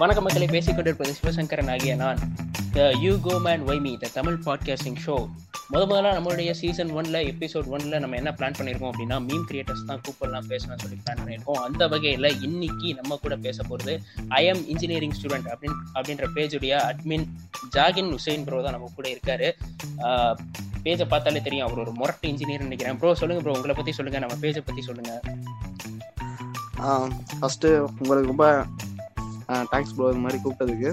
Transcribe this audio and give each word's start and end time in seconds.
வணக்க 0.00 0.20
மக்களை 0.20 0.46
பேசிக்கொண்டிருப்பது 0.46 1.12
சிவசங்கரன் 1.18 1.70
ஆகிய 1.70 1.92
நான் 1.94 2.20
the 2.72 2.84
you 3.00 3.12
go 3.20 3.34
man 3.38 3.62
why 3.64 3.76
me 3.78 3.92
the 3.96 4.10
Tamil 4.12 4.36
podcasting 4.44 4.98
show 5.06 5.16
முத 5.72 5.80
முதலாக 5.88 6.12
நம்மளுடைய 6.16 6.50
சீசன் 6.58 6.90
ஒன்ல 6.98 7.16
எபிசோட் 7.30 7.66
ஒன்ல 7.74 7.98
நம்ம 8.02 8.16
என்ன 8.20 8.30
பிளான் 8.36 8.56
பண்ணியிருக்கோம் 8.58 8.90
அப்படின்னா 8.90 9.16
மீம் 9.26 9.44
கிரியேட்டர்ஸ் 9.48 9.82
தான் 9.88 10.00
கூப்பிடலாம் 10.04 10.46
பேசலாம் 10.52 10.80
சொல்லி 10.82 10.96
பிளான் 11.02 11.20
பண்ணியிருக்கோம் 11.22 11.58
அந்த 11.64 11.82
வகையில் 11.92 12.28
இன்னைக்கு 12.46 12.90
நம்ம 13.00 13.18
கூட 13.24 13.36
பேச 13.46 13.58
போகிறது 13.70 13.94
ஐ 14.38 14.40
எம் 14.52 14.62
இன்ஜினியரிங் 14.72 15.14
ஸ்டூடெண்ட் 15.18 15.48
அப்படின்னு 15.52 15.76
அப்படின்ற 15.96 16.28
பேஜுடைய 16.36 16.72
அட்மின் 16.90 17.26
ஜாகின் 17.74 18.10
ஹுசைன் 18.14 18.46
ப்ரோ 18.46 18.62
தான் 18.66 18.76
நம்ம 18.76 18.88
கூட 18.98 19.06
இருக்காரு. 19.14 19.50
பேஜை 20.86 21.06
பார்த்தாலே 21.12 21.42
தெரியும் 21.48 21.66
அவர் 21.66 21.82
ஒரு 21.84 21.92
மொரட்டு 22.00 22.26
இன்ஜினியர் 22.32 22.66
நினைக்கிறேன். 22.68 22.98
ப்ரோ 23.02 23.12
சொல்லுங்க 23.22 23.42
ப்ரோ 23.44 23.56
உங்களை 23.58 23.76
பற்றி 23.78 23.94
சொல்லுங்க 23.98 24.20
நம்ம 24.24 24.38
பேஜை 24.44 24.62
பற்றி 24.68 24.84
சொல்லுங்க. 24.88 25.12
ஃபர்ஸ்ட் 27.40 27.68
உங்களுக்கு 28.02 28.32
ரொம்ப 28.32 28.46
தேங்க்ஸ் 29.74 29.94
ப்ரோ 29.98 30.08
இது 30.12 30.24
மாதிரி 30.26 30.40
கூப்பிட்டதுக்கு. 30.44 30.92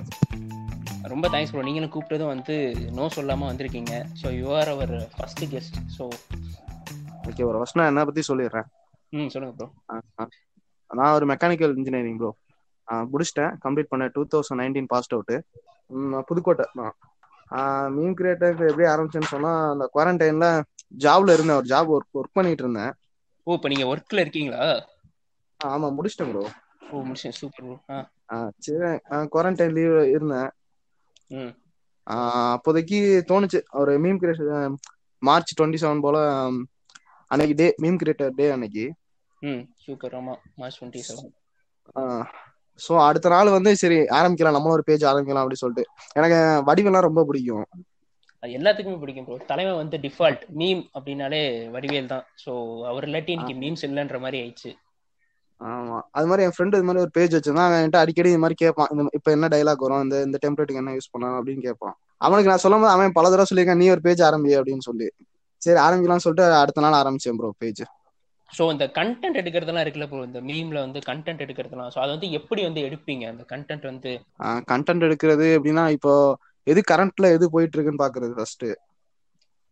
ரொம்ப 1.11 1.25
தேங்க்ஸ் 1.33 1.51
ப்ரோ 1.51 1.63
நீங்களும் 1.67 1.91
கூப்பிட்டதும் 1.93 2.31
வந்து 2.33 2.55
நோ 2.97 3.05
சொல்லாமல் 3.15 3.49
வந்திருக்கீங்க. 3.49 3.93
So 4.21 4.27
you 4.39 4.47
are 4.59 4.71
our 4.73 4.93
first 5.15 5.43
guest 5.53 5.77
so 5.97 6.03
okay 7.29 7.43
first 7.51 7.79
நான் 7.79 7.91
என்ன 7.91 8.05
பற்றி 8.07 8.23
சொல்லிடுறேன்? 8.29 8.67
ம் 9.13 9.31
சொல்லுங்க 9.33 9.55
ப்ரோ 9.59 9.67
நான் 10.91 11.13
ஒரு 11.17 11.25
மெக்கானிக்கல் 11.31 11.75
இன்ஜினியரிங் 11.79 12.19
ப்ரோ 12.21 12.31
முடிச்சிட்டேன். 13.11 13.53
கம்ப்ளீட் 13.63 13.91
பண்ணேன். 13.91 14.11
Two 14.15 14.23
thousand 14.33 14.61
nineteen 14.61 14.91
passed 14.93 15.15
out 15.15 15.37
Pudukkottai. 16.29 16.65
Meme 17.95 18.17
கிரியேட்டருக்கு 18.19 18.69
எப்படி 18.71 18.85
ஆரம்பிச்சேன்னு 18.93 19.33
சொன்னால் 19.33 19.71
அந்த 19.73 19.85
குவாரண்டைனில் 19.95 20.49
ஜாப்ல 21.03 21.35
இருந்தேன். 21.35 21.59
ஒரு 21.61 21.69
ஜாப் 21.73 21.91
ஒர்க் 21.95 22.17
ஒர்க் 22.19 22.37
பண்ணிட்டு 22.37 22.63
இருந்தேன். 22.65 22.93
ஓ 23.47 23.55
இப்போ 23.57 23.69
நீங்கள் 23.73 23.89
ஒர்க்கில் 23.91 24.23
இருக்கீங்களா? 24.23 24.63
ஆமாம் 25.59 25.95
முடிச்சிட்டேன் 25.97 26.31
ப்ரோ 26.31 26.43
ஓ 26.91 27.01
முடிச்சேன் 27.07 27.37
சூப்பர் 27.39 27.65
ப்ரோ 27.65 27.75
ஆ. 28.33 28.37
சரி. 28.65 28.91
குவாரண்டைன் 29.33 29.75
லீவ் 29.77 29.95
இருந்தேன். 30.15 30.49
அப்போதைக்கு 32.55 32.97
தோணுச்சு. 33.29 33.59
ஒரு 33.81 33.91
meme 34.03 34.19
creation 34.21 34.75
March 35.21 35.55
twenty 35.57 35.81
seven 35.83 36.03
போல 36.05 36.17
அன்னைக்கு 37.31 37.55
டே 37.61 37.67
மீம் 37.83 37.99
கிரியேட்டர் 38.01 38.35
டே 38.39 38.47
அன்னைக்கு. 38.55 38.85
ம் 39.41 39.63
சூப்பர் 39.85 40.15
ஆமாம் 40.19 40.41
மார்ச் 40.61 40.77
டுவெண்ட்டி 40.79 41.01
செவன் 41.07 41.31
ஸோ 42.79 42.93
அடுத்த 43.07 43.27
நாள் 43.33 43.55
வந்து 43.55 43.71
சரி 43.81 43.97
ஆரம்பிக்கலாம். 44.17 44.55
நம்மளும் 44.55 44.77
ஒரு 44.77 44.87
பேஜ் 44.87 45.03
ஆரம்பிக்கலாம் 45.11 45.43
அப்படின்னு 45.43 45.63
சொல்லிட்டு. 45.63 45.85
எனக்கு 46.19 46.39
வடிவெல்லாம் 46.69 47.07
ரொம்ப 47.07 47.21
பிடிக்கும். 47.29 47.65
அது 48.43 48.55
எல்லாத்துக்குமே 48.57 48.99
பிடிக்கும் 49.01 49.25
ப்ரோ 49.27 49.37
தலைமை 49.51 49.73
வந்து 49.73 49.97
டிஃபால்ட் 50.05 50.43
மீம் 50.59 50.81
அப்படின்னாலே 50.95 51.41
வடிவேல் 51.75 52.11
தான். 52.13 52.25
ஸோ 52.43 52.51
அவர் 52.89 53.07
இல்லாட்டி 53.07 53.33
இன்னைக்கு 53.35 53.55
மீம்ஸ் 53.61 53.85
இல்லைன்ற 53.87 54.19
மாதிரி 54.25 54.39
ஆயிடுச்சு. 54.41 54.71
ஆமா. 55.61 55.97
அது 56.17 56.27
மாதிரி 56.29 56.43
என் 56.45 56.55
ஃப்ரெண்டு 56.55 56.77
இது 56.77 56.87
மாதிரி 56.87 57.03
ஒரு 57.03 57.11
பேஜ் 57.17 57.35
வச்சிருந்தான் 57.35 57.67
அவன் 57.67 57.79
என்கிட்ட 57.81 58.01
அடிக்கடி 58.03 58.29
இது 58.31 58.41
மாதிரி 58.43 58.57
கேட்பான் 58.61 58.89
இந்த 58.93 59.03
இப்ப 59.17 59.29
என்ன 59.35 59.47
டைலாக் 59.53 59.83
வரும்? 59.85 60.03
இந்த 60.05 60.15
இந்த 60.27 60.37
டெம்ப்ளேட்டுக்கு 60.43 60.81
என்ன 60.81 60.95
யூஸ் 60.97 61.11
பண்ணலாம் 61.13 61.37
அப்படின்னு 61.39 61.63
கேட்பான் 61.67 61.95
அவனுக்கு 62.21 62.51
நான் 62.51 62.63
சொல்லும் 62.63 62.83
போது 62.83 62.93
அவன் 62.95 63.15
பல 63.17 63.29
தடவை 63.31 63.47
சொல்லியிருக்கான் 63.49 63.81
நீ 63.81 63.87
ஒரு 63.95 64.03
பேஜ் 64.07 64.23
ஆரம்பி 64.27 64.51
அப்படின்னு 64.59 64.85
சொல்லி. 64.89 65.07
சரி 65.61 65.79
ஆரம்பிக்கலாம்னு 65.85 66.25
சொல்லிட்டு 66.25 66.57
அடுத்த 66.63 66.83
நாள் 66.85 66.99
ஆரம்பிச்சேன் 67.01 67.37
ப்ரோ 67.39 67.51
பேஜ் 67.63 67.83
ஸோ 68.49 68.63
இந்த 68.73 68.85
கண்டென்ட் 68.97 69.39
எடுக்கிறதெல்லாம் 69.41 69.83
இருக்குல்ல 69.85 70.07
ப்ரோ 70.09 70.23
இந்த 70.27 70.39
மீம்ல 70.49 70.77
வந்து 70.85 70.99
கண்டென்ட் 71.07 71.41
எடுக்கிறதுலாம். 71.45 71.89
ஸோ 71.93 71.99
அதை 72.03 72.11
வந்து 72.15 72.27
எப்படி 72.39 72.61
வந்து 72.67 72.81
எடுப்பீங்க? 72.87 73.23
அந்த 73.33 73.43
கண்டென்ட் 73.53 73.85
வந்து 73.91 74.11
கண்டென்ட் 74.71 75.05
எடுக்கிறது 75.07 75.47
எப்படின்னா 75.57 75.85
இப்போ 75.97 76.13
எது 76.67 76.81
கரண்ட்ல 76.91 77.31
எது 77.37 77.45
போயிட்டு 77.55 77.75
இருக்குன்னு 77.77 78.03
பாக்குறது 78.03 78.33
ஃபர்ஸ்ட் 78.37 78.65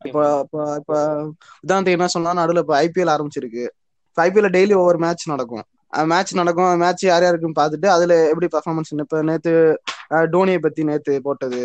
இப்போ 0.02 0.22
இப்போ 0.46 0.62
இப்போ 0.80 0.98
உதாரணத்துக்கு 1.64 1.98
என்ன 2.00 2.10
சொன்னா 2.16 2.32
நடுவில் 2.40 2.62
இப்போ 2.64 2.76
ஐபிஎல் 2.84 3.14
ஆரம்பிச்சிருக்கு. 3.14 3.66
இப்போ 4.14 4.24
ஐபிஎல் 4.28 4.54
டெய்லி 4.56 4.74
ஒவ்வொரு 4.80 4.98
மேட்ச் 5.04 5.24
நடக்கும். 5.32 5.64
மேட்ச் 6.12 6.32
நடக்கும். 6.40 6.68
மேட்ச் 6.82 7.04
யார் 7.10 7.24
யாருக்குன்னு 7.26 7.58
பார்த்துட்டு 7.60 7.88
அதுல 7.94 8.14
எப்படி 8.32 8.48
பர்ஃபார்மன்ஸ் 8.56 8.92
இப்போ 9.06 9.20
நேத்து 9.30 9.52
டோனியை 10.34 10.60
பத்தி 10.66 10.82
நேத்து 10.90 11.14
போட்டது. 11.28 11.62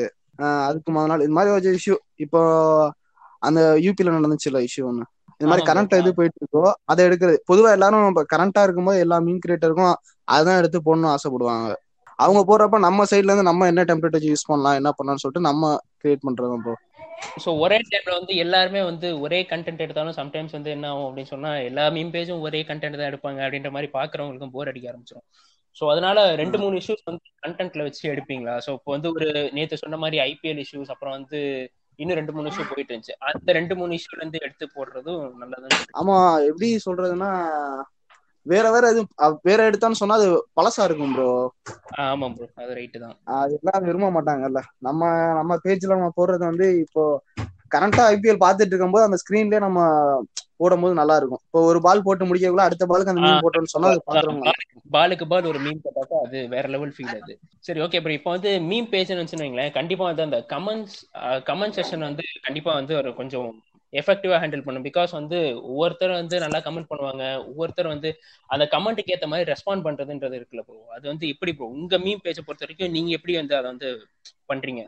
அதுக்கு 0.69 0.91
முதல் 0.97 1.11
நாள். 1.13 1.25
இது 1.27 1.35
மாதிரி 1.39 1.53
ஒரு 1.57 1.75
இஷ்யூ 1.81 1.95
இப்போ 2.25 2.41
அந்த 3.43 3.61
யூபில 3.87 4.15
நடந்துச்சுல 4.17 4.61
இஷ்யூ 4.69 4.85
ஒன்று 4.91 5.05
இது 5.41 5.49
மாதிரி 5.51 5.65
கரண்ட் 5.71 5.93
எது 5.99 6.11
போயிட்டு 6.19 6.39
இருக்கோ 6.43 6.63
அதை 6.91 7.01
எடுக்கிறது. 7.09 7.39
பொதுவா 7.51 7.69
எல்லாரும் 7.77 8.09
இப்போ 8.13 8.25
கரண்டா 8.33 8.63
இருக்கும்போது 8.67 9.03
எல்லா 9.05 9.17
மீன் 9.27 9.43
கிரியேட்டருக்கும் 9.45 9.93
அதான் 10.29 10.59
எடுத்து 10.61 10.79
போடணும்னு 10.87 11.13
ஆசைப்படுவாங்க. 11.17 11.69
அவங்க 12.19 12.41
போடுறப்ப 12.49 12.79
நம்ம 12.87 13.05
சைட்ல 13.11 13.31
இருந்து 13.33 13.49
நம்ம 13.51 13.67
என்ன 13.73 13.83
டெம்பரேச்சர் 13.91 14.31
யூஸ் 14.33 14.49
பண்ணலாம் 14.51 14.79
என்ன 14.81 14.91
பண்ணலாம்னு 14.99 15.23
சொல்லிட்டு 15.25 15.49
நம்ம 15.49 15.65
கிரியேட் 16.01 16.27
பண்றது 16.27 16.57
ப்ரோ 16.65 16.75
ஸோ 17.43 17.51
ஒரே 17.59 17.79
டைம்ல 17.89 18.13
வந்து 18.19 18.35
எல்லாருமே 18.37 18.81
வந்து 18.83 19.09
ஒரே 19.21 19.39
கண்டென்ட் 19.51 19.85
எடுத்தாலும் 19.85 20.19
சம்டைம்ஸ் 20.19 20.57
வந்து 20.57 20.71
என்ன 20.71 20.89
ஆகும் 20.91 21.07
அப்படின்னு 21.09 21.33
சொன்னா 21.35 21.51
எல்லா 21.69 21.85
மீன் 21.97 22.13
பேஜும் 22.15 22.45
ஒரே 22.47 22.61
கண்டென்ட் 22.71 22.99
தான் 23.01 23.11
எடுப்பாங்க 23.11 23.41
அப்படின்ற 23.47 23.71
மாதிரி 23.71 23.91
பாக்குறவங்களுக்கும் 23.95 24.55
போர் 24.55 24.71
அடிக்க 24.73 24.93
ஆரம்பிச்சிடும் 24.93 25.27
ஸோ 25.77 25.85
அதனால 25.93 26.19
ரெண்டு 26.37 26.59
மூணு 26.59 26.77
இஷ்யூஸ் 26.81 27.05
வந்து 27.05 27.25
கண்டென்ட்ல 27.43 27.83
வச்சு 27.83 28.05
எடுப்பீங்களா? 28.13 28.55
ஸோ 28.65 28.71
இப்போ 28.79 28.91
வந்து 28.95 29.09
ஒரு 29.13 29.27
நேற்று 29.53 29.83
சொன்ன 29.83 29.99
மாதிரி 30.05 30.19
ஐபிஎல் 30.25 30.63
இஷ்யூஸ் 30.65 30.93
அப்புறம் 30.95 31.15
வந்து 31.19 31.41
இன்னும் 31.99 32.19
ரெண்டு 32.19 32.33
மூணு 32.33 32.51
இஷ்யூ 32.51 32.65
போயிட்டு 32.71 32.93
இருந்துச்சு. 32.93 33.15
அந்த 33.29 33.53
ரெண்டு 33.53 33.75
மூணு 33.77 33.93
இஷ்யூல 33.99 34.21
இருந்து 34.21 34.43
எடுத்து 34.43 34.67
போடுறதும் 34.75 35.23
நல்லதான் 35.41 35.95
ஆமா 36.01 36.17
எப்படி 36.51 36.69
சொல்றதுன்னா 36.87 37.31
வேற 38.49 38.67
வேற 38.75 38.85
எதுவும் 38.93 39.11
வேற 39.49 39.61
எடுத்தான்னு 39.69 40.01
சொன்னா 40.01 40.19
அது 40.19 40.29
பழசா 40.59 40.85
இருக்கும் 40.89 41.15
ப்ரோ 41.17 41.29
ஆமா 42.05 42.27
ப்ரோ 42.35 42.47
அது 42.63 42.73
ரைட்டு 42.79 42.99
தான். 43.05 43.17
அது 43.37 43.53
எல்லாம் 43.59 43.87
விரும்ப 43.87 44.09
மாட்டாங்கல்ல. 44.17 44.61
நம்ம 44.87 45.01
நம்ம 45.39 45.59
பேஜ்ல 45.65 45.95
நம்ம 45.95 46.13
போடுறது 46.19 46.45
வந்து 46.51 46.67
இப்போ 46.85 47.05
கரண்டா 47.75 48.03
ஐபிஎல் 48.13 48.45
பாத்துட்டு 48.45 48.73
இருக்கும்போது 48.73 49.07
அந்த 49.07 49.19
ஸ்கிரீன்லயே 49.23 49.61
நம்ம 49.67 49.81
போடும் 50.61 50.83
போது 50.85 50.95
நல்லா 51.01 51.17
இருக்கும். 51.21 51.43
இப்போ 51.45 51.59
ஒரு 51.71 51.79
பால் 51.85 52.05
போட்டு 52.07 52.29
முடிக்கக்குள்ள 52.29 52.69
அடுத்த 52.69 52.87
பாலுக்கு 52.87 53.13
அந்த 53.13 53.25
மீன் 53.25 53.43
போட்டோம்னு 53.45 53.75
சொன்னா 53.75 53.91
அது 53.91 54.01
பாக்குறவங்க 54.09 54.55
பாலுக்கு 54.95 55.25
பால் 55.33 55.49
ஒரு 55.51 55.59
மீன் 55.65 55.83
போட்டாக்கா 55.85 56.19
அது 56.27 56.39
வேற 56.55 56.67
லெவல் 56.75 56.95
ஃபீல் 56.95 57.17
அது. 57.19 57.35
சரி 57.67 57.81
ஓகே 57.85 57.99
அப்புறம் 57.99 58.19
இப்போ 58.19 58.31
வந்து 58.35 58.51
மீம் 58.69 58.89
பேஜ்னு 58.93 59.23
வச்சுருவீங்களேன் 59.23 59.75
கண்டிப்பா 59.77 60.05
வந்து 60.11 60.27
அந்த 60.27 60.39
கமெண்ட்ஸ் 60.53 60.97
கமெண்ட் 61.49 61.77
செஷன் 61.79 62.07
வந்து 62.09 62.25
கண்டிப்பா 62.47 62.73
வந்து 62.81 62.95
ஒரு 63.01 63.11
கொஞ்சம் 63.21 63.49
எஃபெக்டிவா 63.93 64.37
ஹேண்டில் 64.41 64.65
பண்ணும் 64.65 64.87
பிகாஸ் 64.87 65.13
வந்து 65.17 65.39
ஒவ்வொருத்தர் 65.69 66.13
வந்து 66.15 66.37
நல்லா 66.45 66.61
கமெண்ட் 66.65 66.91
பண்ணுவாங்க. 66.91 67.23
ஒவ்வொருத்தர் 67.49 67.93
வந்து 67.93 68.11
அந்த 68.51 68.65
கமெண்ட்டுக்கு 68.75 69.15
ஏத்த 69.15 69.29
மாதிரி 69.31 69.51
ரெஸ்பாண்ட் 69.53 69.87
பண்றதுன்றது 69.87 70.39
இருக்குல்ல 70.39 70.65
ப்ரோ 70.65 70.79
அது 70.97 71.05
வந்து 71.13 71.27
எப்படி 71.35 71.55
ப்ரோ 71.55 71.69
உங்க 71.77 71.99
மீம் 72.05 72.25
பேஜை 72.25 72.43
பொறுத்த 72.43 72.67
வரைக்கும் 72.67 72.95
நீங்க 72.97 73.13
எப்படி 73.19 73.37
வந்து 73.41 73.57
அதை 73.59 73.69
வந்து 73.73 73.91
பண்றீங்க? 74.51 74.83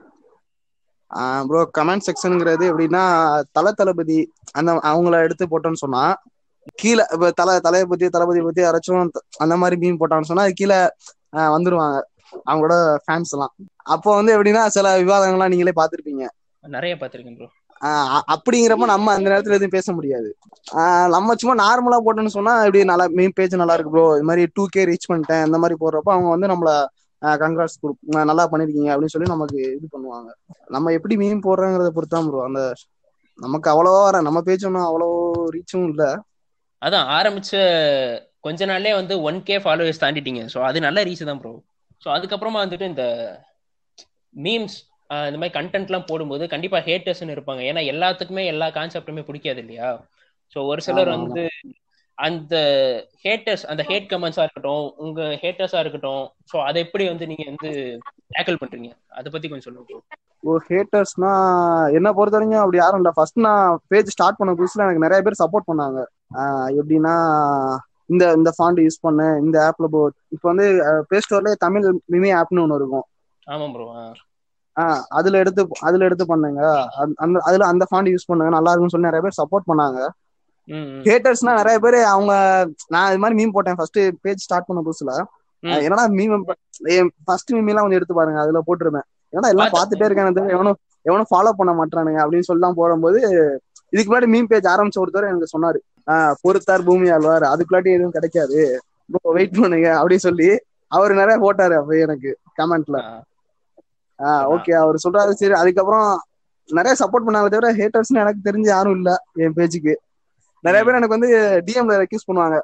ப்ரோ 1.47 1.61
கமெண்ட் 1.77 2.06
செக்ஷனுங்கிறது 2.06 2.65
எப்படின்னா 2.69 3.03
தல 3.56 3.72
தளபதி 3.75 4.19
அந்த 4.55 4.71
அவங்கள 4.91 5.17
எடுத்து 5.27 5.44
போட்டோம்னு 5.47 5.82
சொன்னா 5.82 6.03
கீழே 6.78 7.05
இப்ப 7.15 7.31
தலை 7.38 7.55
தலையை 7.61 7.87
பத்தி 7.87 8.06
தளபதி 8.11 8.41
பத்தி 8.43 8.61
யாராச்சும் 8.62 9.12
அந்த 9.44 9.55
மாதிரி 9.61 9.77
மீன் 9.82 10.00
போட்டான்னு 10.00 10.31
சொன்னா 10.31 10.44
கீழே 10.61 10.78
வந்துருவாங்க. 11.55 11.99
அவங்களோட 12.44 12.75
ஃபேன்ஸ் 13.05 13.32
எல்லாம். 13.37 13.53
அப்போ 13.94 14.11
வந்து 14.19 14.34
எப்படின்னா 14.34 14.62
சில 14.77 14.88
விவாதங்கள்லாம் 15.03 15.53
நீங்களே 15.53 15.75
பாத்திருப்பீங்க 15.75 16.25
நிறைய 16.65 16.94
பாத்திருக்கேன் 16.99 17.38
ப்ரோ 17.38 17.49
அப்படிங்கிறப்ப 18.34 18.86
நம்ம 18.92 19.12
அந்த 19.14 19.26
நேரத்துல 19.30 19.56
எதுவும் 19.58 19.76
பேச 19.76 19.88
முடியாது. 19.98 20.28
நம்ம 21.14 21.34
சும்மா 21.41 21.54
நார்மலா 21.62 21.98
போட்டோம்னு 22.06 22.36
சொன்னா 22.36 22.54
இப்படி 22.66 22.80
நல்லா 22.91 23.06
மீன் 23.18 23.36
பேஜ் 23.38 23.60
நல்லா 23.62 23.76
இருக்கு 23.76 23.94
ப்ரோ 23.94 24.06
இது 24.16 24.26
மாதிரி 24.30 24.44
டூ 24.56 24.64
கே 24.74 24.82
ரீச் 24.91 25.10
பண்ணிட்டேன் 25.10 25.44
இந்த 25.48 25.58
மாதிரி 25.62 25.76
போடுறப்ப 25.82 26.10
அவங்க 26.16 26.30
வந்து 26.34 26.50
நம்மள 26.52 26.72
கங்க்ராட்ஸ் 27.42 27.80
குரூப் 27.80 27.98
நல்லா 28.30 28.44
பண்ணிருக்கீங்க 28.52 28.90
அப்படின்னு 28.92 29.14
சொல்லி 29.14 29.28
நமக்கு 29.32 29.58
இது 29.76 29.86
பண்ணுவாங்க. 29.94 30.28
நம்ம 30.74 30.92
எப்படி 30.98 31.16
மீன் 31.22 31.44
போடுறோங்கிறத 31.46 31.90
பொறுத்தான் 31.96 32.28
ப்ரோ 32.28 32.40
அந்த 32.48 32.62
நமக்கு 33.38 33.69
அவ்வளவா 33.72 34.00
வர 34.06 34.20
நம்ம 34.26 34.38
பேஜ் 34.48 34.66
ஒன்றும் 34.69 34.88
அவ்வளோ 34.88 35.08
ரீச்சும் 35.56 35.88
இல்ல. 35.90 36.04
அதான் 36.82 37.08
ஆரம்பிச்ச 37.16 37.50
கொஞ்ச 38.46 38.66
நாள்லயே 38.70 38.94
வந்து 38.98 39.14
ஒன் 39.28 39.38
கே 39.48 39.56
ஃபாலோவர்ஸ் 39.64 40.02
தாண்டிட்டீங்க. 40.02 40.42
ஸோ 40.52 40.58
அது 40.69 40.78
நல்ல 40.86 41.02
ரீச் 41.08 41.28
தான் 41.30 41.40
ப்ரோ 41.42 41.52
ஸோ 42.02 42.08
அதுக்கப்புறமா 42.16 42.60
வந்துட்டு 42.64 42.90
இந்த 42.92 43.04
மீம்ஸ் 44.34 44.78
இந்த 45.28 45.38
மாதிரி 45.40 45.54
கண்டென்ட்லாம் 45.58 46.08
போடும்போது 46.10 46.44
கண்டிப்பா 46.54 46.78
ஹேட்டர்ஸ்னு 46.88 47.34
இருப்பாங்க. 47.36 47.62
ஏன்னா 47.70 47.82
எல்லாத்துக்குமே 47.92 48.44
எல்லா 48.52 48.66
கான்செப்டுமே 48.78 49.22
பிடிக்காது 49.28 49.60
இல்லையா? 49.64 49.88
ஸோ 50.56 50.58
ஒரு 50.70 50.80
சிலர் 50.86 51.10
வந்து 51.16 51.44
அந்த 52.18 52.54
ஹேட்டர்ஸ் 53.24 53.64
அந்த 53.72 53.82
ஹேட் 53.90 54.08
கமெண்ட்ஸா 54.12 54.44
இருக்கட்டும் 54.46 54.86
உங்க 55.04 55.20
ஹேட்டர்ஸா 55.42 55.78
இருக்கட்டும் 55.84 56.22
ஸோ 56.50 56.56
அதை 56.68 56.78
எப்படி 56.86 57.04
வந்து 57.12 57.28
நீங்க 57.30 57.44
வந்து 57.52 57.70
டேக்கிள் 58.36 58.60
பண்றீங்க? 58.62 58.90
அதை 59.18 59.28
பத்தி 59.34 59.48
கொஞ்சம் 59.48 59.68
சொல்லுங்க 59.68 60.00
ஓ 60.42 60.52
ஹேட்டர்ஸ்னா 60.68 61.30
என்ன 61.98 62.08
பொறுத்த 62.18 62.36
வரைக்கும் 62.36 62.62
அப்படி 62.64 62.78
யாரும் 62.80 63.00
இல்லை. 63.00 63.12
ஃபர்ஸ்ட் 63.16 63.38
நான் 63.46 63.78
பேஜ் 63.92 64.12
ஸ்டார்ட் 64.14 64.38
பண்ண 64.38 64.52
புதுசுல 64.60 64.84
எனக்கு 64.86 65.04
நிறைய 65.06 65.20
பேர் 65.26 65.42
சப்போர்ட் 65.42 65.68
பண்ணாங்க. 65.70 65.98
எப்படின்னா 66.80 67.14
இந்த 68.12 68.24
இந்த 68.38 68.50
ஃபாண்ட் 68.56 68.80
யூஸ் 68.84 69.04
பண்ணு 69.06 69.26
இந்த 69.44 69.56
ஆப்ல 69.66 69.88
போ 69.94 70.00
இப்போ 70.34 70.46
வந்து 70.52 70.66
பிளே 71.08 71.20
ஸ்டோர்ல 71.26 71.52
தமிழ் 71.66 71.86
மிமி 72.14 72.30
ஆப்னு 72.40 72.64
ஒன்று 72.64 72.78
இருக்கும். 72.80 73.06
ஆமா 73.46 73.66
ப்ரோ 73.74 73.86
ஆஹ் 74.76 75.02
அதுல 75.11 75.38
எடுத்து 75.38 75.62
அதுல 75.81 76.05
எடுத்து 76.05 76.26
பண்ணுங்க. 76.26 76.61
அந்த 77.17 77.40
அதுல 77.44 77.67
அந்த 77.67 77.87
ஃபாண்ட் 77.90 78.11
யூஸ் 78.12 78.26
பண்ணுங்க. 78.26 78.52
நல்லா 78.56 78.72
இருக்கும்னு 78.72 78.94
சொல்லி 78.94 79.08
நிறைய 79.08 79.22
பேர் 79.26 79.38
சப்போர்ட் 79.43 79.69
பண்ணாங்க. 79.70 80.00
ஹேட்டர்ஸ்னா 81.05 81.52
நிறைய 81.56 81.78
பேர் 81.78 81.99
அவங்க 82.05 82.32
நான் 82.88 83.08
இது 83.08 83.19
மாதிரி 83.19 83.38
மீன் 83.38 83.50
போட்டேன். 83.50 83.75
ஃபர்ஸ்ட் 83.75 84.00
பேஜ் 84.20 84.43
ஸ்டார்ட் 84.43 84.67
பண்ண 84.67 84.82
புதுசுல. 84.87 85.12
என்னடா 85.82 86.05
மீம் 86.19 86.34
ஃபர்ஸ்ட் 87.25 87.52
மீம் 87.52 87.70
எல்லாம் 87.70 87.84
கொஞ்சம் 87.84 88.00
எடுத்து 88.00 88.14
பாருங்க. 88.14 88.40
அதுல 88.40 88.61
போட்டிருந்தேன் 88.67 89.06
ஏன்னா 89.32 89.49
எல்லாம். 89.49 89.72
பார்த்துட்டே 89.76 90.06
இருக்கானே 90.08 90.52
எவனும் 90.56 90.78
எவனும் 91.06 91.31
ஃபாலோ 91.31 91.50
பண்ண 91.56 91.72
மாட்டானுங்க 91.72 92.20
அப்படின்னு 92.25 92.49
சொல்லலாம் 92.50 92.75
போடும்போது 92.75 93.19
இதுக்கு 93.93 94.11
முன்னாடி 94.11 94.28
மீம் 94.34 94.49
பேஜ் 94.49 94.64
ஆரம்பிச்ச 94.64 95.02
ஒருத்தர் 95.02 95.31
எனக்கு 95.31 95.52
சொன்னாரு. 95.55 95.78
ஆஹ் 96.11 96.34
பொறுத்தார் 96.43 96.84
பூமி 96.84 97.08
ஆழ்வார். 97.08 97.43
அதுக்குள்ளாட்டி 97.52 97.90
எதுவும் 97.94 98.11
கிடைக்காது. 98.11 98.61
வெயிட் 99.37 99.61
பண்ணுங்க 99.61 99.88
அப்படின்னு 100.00 100.26
சொல்லி 100.28 100.49
அவர் 100.93 101.12
நிறைய 101.14 101.37
போட்டாரு 101.38 101.75
அப்ப 101.75 101.96
எனக்கு 101.96 102.31
கமெண்ட்ல 102.58 102.99
ஓகே 104.55 104.72
அவர் 104.82 105.05
சொல்றாரு 105.05 105.32
சரி 105.40 105.56
அதுக்கப்புறம் 105.61 106.08
நிறைய 106.69 106.94
சப்போர்ட் 107.02 107.26
பண்ணாங்க 107.26 107.50
தவிர 107.52 107.69
ஹேட்டர்ஸ்னு 107.81 108.22
எனக்கு 108.25 108.46
தெரிஞ்சு 108.49 108.69
யாரும் 108.75 108.96
இல்ல 108.99 109.11
என் 109.44 109.56
பேஜுக்கு 109.58 109.94
நிறைய 110.64 110.81
பேர் 110.87 110.99
எனக்கு 110.99 111.17
வந்து 111.17 111.31
டிஎம்ல 111.67 111.94
ரெக்யூஸ் 112.02 112.26
பண்ணுவாங்க. 112.28 112.56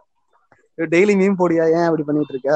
டெய்லி 0.79 1.15
மீம் 1.21 1.39
போடியா 1.41 1.65
ஏன் 1.77 1.87
அப்படி 1.89 2.05
பண்ணிட்டு 2.09 2.35
இருக்க? 2.35 2.51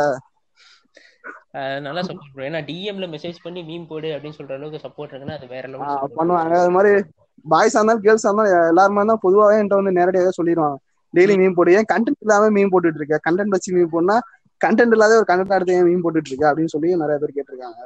நல்லா 1.87 2.03
சப்போர்ட் 2.09 2.35
ப்ரோ 2.35 2.45
ஏன்னா 2.49 2.61
டிஎம்ல 2.69 3.07
மெசேஜ் 3.15 3.39
பண்ணி 3.45 3.61
மீம் 3.71 3.87
போடு 3.93 4.09
அப்படின்னு 4.15 4.39
சொல்ற 4.39 4.53
அளவுக்கு 4.59 4.85
சப்போர்ட் 4.85 5.13
இருக்குன்னா 5.13 5.39
அது 5.39 5.47
வேற 5.55 5.65
லெவல் 5.73 6.19
பண்ணுவாங்க. 6.19 6.59
அது 6.65 6.75
மாதிரி 6.77 6.93
பாய்ஸா 7.47 7.79
இருந்தாலும் 7.79 8.05
கேர்ள்ஸா 8.07 8.29
இருந்தாலும் 8.29 8.69
எல்லாருமே 8.73 9.05
தான் 9.11 9.23
பொதுவாகவே 9.25 9.59
என்கிட்ட 9.61 9.81
வந்து 9.81 9.97
நேரடியாவே 9.99 10.33
சொல்லிடுவாங்க 10.39 10.79
டெய்லி 11.15 11.35
மீம் 11.41 11.57
போடு. 11.59 11.71
ஏன் 11.79 11.89
கண்டென்ட் 11.93 12.23
இல்லாம 12.25 12.51
மீம் 12.57 12.73
போட்டுட்டு 12.75 13.01
இருக்க? 13.03 13.19
கண்டென்ட் 13.27 13.55
வச்சு 13.57 13.75
மீம் 13.77 13.93
போடனா 13.95 14.17
கண்டென்ட் 14.61 14.95
இல்லாத 14.97 15.19
ஒரு 15.21 15.29
கண்டென்ட் 15.31 15.57
எடுத்து 15.59 15.77
ஏன் 15.79 15.87
மீம் 15.91 16.05
போட்டுட்டு 16.05 16.31
இருக்க? 16.33 16.45
அப்படின்னு 16.51 16.73
சொல்லி 16.75 16.89
நிறைய 17.03 17.19
பேர் 17.23 17.37
கேட்டிருக்காங்க. 17.37 17.81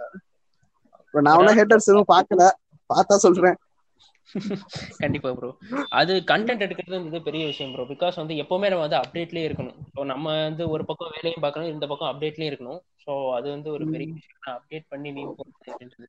நான் 1.22 1.38
ஒன்னும் 1.38 1.58
ஹேட்டர்ஸ் 1.58 1.90
எதுவும் 1.90 2.12
பார்க்கல. 2.12 2.42
பார்த்தா 2.90 3.16
சொல்றேன். 3.18 3.58
கண்டிப்பா 5.00 5.30
ப்ரோ 5.32 5.48
அது 5.92 6.12
கண்டென்ட் 6.30 6.64
எடுக்கிறது 6.66 6.96
வந்து 6.98 7.20
பெரிய 7.22 7.42
விஷயம் 7.46 7.72
ப்ரோ 7.74 7.84
பிகாஸ் 7.90 8.20
வந்து 8.20 8.34
எப்பவுமே 8.42 8.70
நம்ம 8.70 8.84
வந்து 8.86 9.00
அப்டேட்லயே 9.00 9.46
இருக்கணும். 9.48 9.78
ஸோ 9.90 10.04
நம்ம 10.04 10.26
வந்து 10.40 10.64
ஒரு 10.70 10.84
பக்கம் 10.84 11.12
வேலையும் 11.16 11.44
பார்க்கணும் 11.44 11.72
இந்த 11.74 11.86
பக்கம் 11.86 12.10
அப்டேட்லயே 12.10 12.50
இருக்கணும். 12.50 12.80
ஸோ 13.04 13.12
அது 13.34 13.46
வந்து 13.50 13.68
ஒரு 13.72 13.86
பெரிய 13.86 14.08
விஷயம். 14.14 14.40
அப்டேட் 14.54 14.86
பண்ணி 14.88 15.10
மீன் 15.12 15.32
அப்படின்றது 15.64 16.08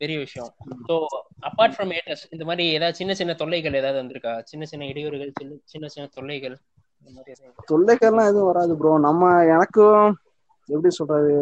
பெரிய 0.00 0.18
விஷயம். 0.18 0.50
ஸோ 0.88 0.94
அப்பார்ட் 1.48 1.74
ஃப்ரம் 1.74 1.92
ஏட்டர்ஸ் 1.98 2.24
இந்த 2.30 2.44
மாதிரி 2.44 2.64
ஏதாவது 2.72 2.98
சின்ன 3.00 3.14
சின்ன 3.14 3.34
தொல்லைகள் 3.34 3.78
ஏதாவது 3.80 4.00
வந்திருக்கா? 4.02 4.34
சின்ன 4.44 4.64
சின்ன 4.64 4.86
இடையூறுகள் 4.86 5.32
சின்ன 5.34 5.58
சின்ன 5.66 5.88
சின்ன 5.88 6.06
தொல்லைகள் 6.14 6.56
இந்த 7.00 7.10
மாதிரி 7.16 7.32
எதுவும் 7.34 7.54
தொல்லைக்கெல்லாம் 7.68 8.28
எதுவும் 8.30 8.48
வராது 8.50 8.74
ப்ரோ 8.76 8.92
நம்ம 9.06 9.22
எனக்கும் 9.54 10.06
எப்படி 10.68 10.90
சொல்றது? 10.94 11.34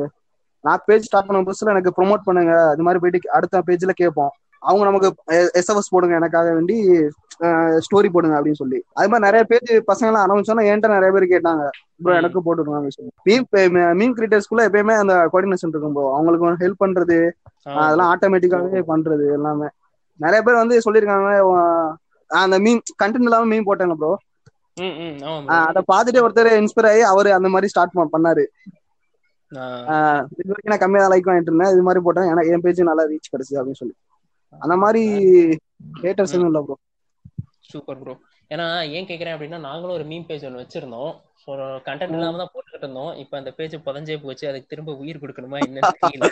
நான் 0.64 0.82
பேஜ் 0.87 1.05
ஸ்டார்ட் 1.05 1.26
பண்ண 1.26 1.43
புதுசுல 1.43 1.75
எனக்கு 1.75 1.94
ப்ரோமோட் 1.97 2.25
பண்ணுங்க. 2.25 2.53
அது 2.69 2.82
மாதிரி 2.82 3.00
போயிட்டு 3.00 3.31
அடுத்த 3.31 3.62
பேஜ்ல 3.67 3.91
கேட்போம். 3.93 4.32
அவங்க 4.62 4.85
நமக்கு 4.85 5.09
எஸ்எஃப்எஸ் 5.59 5.91
போடுங்க 5.91 6.14
எனக்காக 6.14 6.50
வேண்டி 6.53 6.76
ஸ்டோரி 7.85 8.09
போடுங்க 8.11 8.35
அப்படின்னு 8.38 8.61
சொல்லி. 8.61 8.79
அது 8.93 9.09
மாதிரி 9.09 9.25
நிறைய 9.25 9.44
பேஜ் 9.44 9.70
பசங்க 9.88 10.06
எல்லாம் 10.06 10.25
ஆரம்பிச்சோன்னா 10.25 10.64
என்கிட்ட 10.69 10.88
நிறைய 10.88 11.11
பேர் 11.11 11.32
கேட்டாங்க. 11.32 11.62
ப்ரோ. 12.00 12.12
எனக்கு 12.17 12.41
போட்டுருங்க 12.41 12.76
அப்படின்னு 12.79 12.97
சொல்லி. 12.99 13.12
மீம் 13.26 13.47
மீம் 14.00 14.14
கிரியேட்டர்ஸ்குள்ள 14.17 14.67
எப்பயுமே 14.69 14.97
அந்த 14.97 15.14
கோஆர்டினேஷன் 15.32 15.73
இருக்கும் 15.73 15.93
ப்ரோ 15.93 16.05
அவங்களுக்கு 16.14 16.64
ஹெல்ப் 16.64 16.82
பண்றது 16.85 17.19
அதெல்லாம் 17.81 18.11
ஆட்டோமேட்டிக்காவே 18.12 18.82
பண்றது 18.88 19.32
எல்லாமே. 19.32 19.69
நிறைய 20.20 20.43
பேர் 20.43 20.55
வந்து 20.55 20.76
சொல்லியிருக்காங்க 20.79 21.29
"உன் 21.43 21.67
அந்த 22.31 22.59
மீம் 22.59 22.81
கண்டென்ட் 23.03 23.29
இல்லாம 23.29 23.55
மீம் 23.55 23.69
போட்டாங்க 23.69 23.94
ப்ரோ. 23.94 24.12
அதை 25.59 25.81
பார்த்துட்டு 25.93 26.25
ஒருத்தர் 26.26 26.50
இன்ஸ்பயர் 26.61 26.91
ஆகி 26.91 27.03
அவரு 27.05 27.35
அந்த 27.35 27.49
மாதிரி 27.49 27.69
ஸ்டார்ட் 27.69 27.94
பண்ணாரு. 28.14 28.44
இது 30.40 30.50
வரைக்கும் 30.50 30.72
நான் 30.72 30.84
கம்மியா 30.84 31.08
லைக் 31.12 31.28
வாங்கிட்டு 31.28 31.50
இருந்தேன். 31.52 31.72
இது 31.75 31.82
மாதிரி 31.88 32.02
போட்டேன் 32.06 32.31
எனக்கு 32.32 32.52
என் 32.54 32.64
பேஜ் 32.66 32.88
நல்லா 32.90 33.04
ரீச் 33.10 33.32
கிடைச்சு 33.32 33.58
அப்படின்னு 33.58 33.81
சொல்லி. 33.82 33.94
அந்த 34.60 34.75
மாதிரி 34.82 35.02
ஹேட்டர்ஸ் 36.04 36.34
எதுவும் 36.37 36.50
இல்ல 36.50 36.62
ப்ரோ 36.66 36.76
சூப்பர் 37.70 38.00
ப்ரோ 38.00 38.14
ஏன்னா 38.50 38.64
ஏன் 38.96 39.08
கேக்குறேன் 39.10 39.34
அப்படின்னா 39.34 39.60
நாங்களும் 39.69 39.96
ஒரு 39.99 40.04
மீம் 40.10 40.26
பேஜ் 40.28 40.46
ஒன்று 40.49 40.62
வச்சிருந்தோம். 40.62 41.12
ஸோ 41.43 41.50
கண்டென்ட் 41.87 42.16
இல்லாம 42.16 42.38
தான் 42.40 42.52
போட்டுக்கிட்டு 42.52 42.87
இருந்தோம். 42.87 43.12
இப்போ 43.22 43.34
அந்த 43.40 43.50
பேஜ் 43.58 43.76
புதஞ்சே 43.87 44.16
போச்சு. 44.25 44.44
அதுக்கு 44.50 44.70
திரும்ப 44.72 44.94
உயிர் 45.02 45.22
கொடுக்கணுமா 45.22 45.58
என்னன்னு 45.66 45.94
தெரியல. 45.96 46.28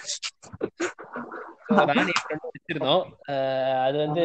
வச்சிருந்தோம். 2.49 3.05
அது 3.87 3.97
வந்து 4.05 4.25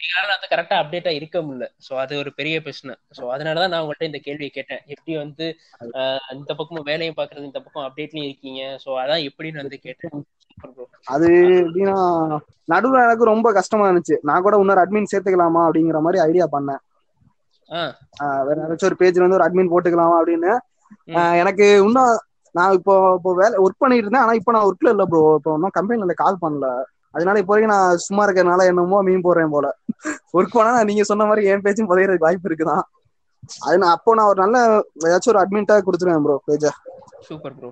எங்களால 0.00 0.32
வந்து 0.34 0.48
கரெக்டா 0.52 0.76
அப்டேட்டா 0.80 1.10
இருக்க 1.18 1.38
முடியல. 1.44 1.66
சோ 1.86 1.92
அது 2.02 2.14
ஒரு 2.22 2.30
பெரிய 2.38 2.56
பிரச்சனை. 2.64 2.94
சோ 3.16 3.22
அதனாலதான் 3.34 3.72
நான் 3.72 3.84
உங்கள்ட்ட 3.84 4.10
இந்த 4.10 4.20
கேள்வியை 4.26 4.50
கேட்டேன். 4.56 4.82
எப்படி 4.94 5.14
வந்து 5.22 5.46
இந்த 6.36 6.50
பக்கமும் 6.58 6.88
வேலையும் 6.90 7.18
பாக்குறது 7.20 7.48
இந்த 7.50 7.60
பக்கம் 7.64 7.86
அப்டேட்லயும் 7.86 8.28
இருக்கீங்க? 8.28 8.62
சோ 8.84 8.90
அதான் 9.02 9.26
எப்படின்னு 9.30 9.62
வந்து 9.62 9.78
கேட்டேன். 9.86 10.16
அது 11.14 11.28
எப்படின்னா 11.62 11.96
நடுவுல 12.72 13.02
எனக்கு 13.06 13.30
ரொம்ப 13.32 13.48
கஷ்டமா 13.58 13.86
இருந்துச்சு. 13.88 14.16
நான் 14.28 14.44
கூட 14.46 14.56
இன்னொரு 14.62 14.82
அட்மின் 14.84 15.10
சேர்த்துக்கலாமா 15.12 15.62
அப்படிங்கிற 15.66 15.98
மாதிரி 16.06 16.20
ஐடியா 16.28 16.46
பண்ணேன். 16.54 16.82
வேற 18.48 18.56
ஏதாச்சும் 18.64 18.90
ஒரு 18.90 18.98
பேஜ்ல 19.00 19.24
வந்து 19.24 19.38
ஒரு 19.38 19.46
அட்மின் 19.46 19.72
போட்டுக்கலாமா 19.72 20.16
அப்படின்னு. 20.20 20.52
எனக்கு 21.42 21.66
இன்னும் 21.86 22.12
நான் 22.54 22.76
இப்போ 22.78 22.94
இப்போ 23.16 23.30
வேலை 23.40 23.56
ஒர்க் 23.64 23.82
பண்ணிட்டு 23.82 24.04
இருந்தேன். 24.04 24.24
ஆனா 24.24 24.34
இப்போ 24.40 24.52
நான் 24.54 24.68
ஒர்க்ல 24.68 24.92
இல்ல 24.94 25.04
ப்ரோ 25.12 25.22
இப்போ 25.38 25.52
இன்னும் 25.58 25.76
கம்பெனில 25.78 26.14
கால் 26.22 26.42
பண்ணல. 26.44 26.68
அதனால 27.16 27.40
இப்போ 27.42 27.52
வரைக்கும் 27.52 27.74
நான் 27.74 28.02
சும்மா 28.06 28.24
இருக்கறதுனால 28.26 28.66
என்னமோ 28.70 29.00
மீன் 29.08 29.26
போடுறேன் 29.26 29.54
போல. 29.54 29.66
ஒர்க் 30.36 30.56
பண்ணா 30.58 30.72
நீங்க 30.90 31.04
சொன்ன 31.10 31.26
மாதிரி 31.30 31.48
என் 31.52 31.64
பேச்சும் 31.66 31.90
புதையறதுக்கு 31.90 32.28
வாய்ப்பு 32.28 32.50
இருக்குதான். 32.50 32.84
அது 33.66 33.76
நான் 33.82 33.94
அப்போ 33.96 34.16
நான் 34.18 34.30
ஒரு 34.32 34.40
நல்ல 34.44 34.58
ஏதாச்சும் 35.08 35.32
ஒரு 35.34 35.42
அட்மின்ட்டா 35.42 35.76
கொடுத்துருவேன் 35.88 36.24
ப்ரோ 36.26 36.36
பேஜ. 36.48 36.64
சூப்பர் 37.28 37.56
ப்ரோ 37.58 37.70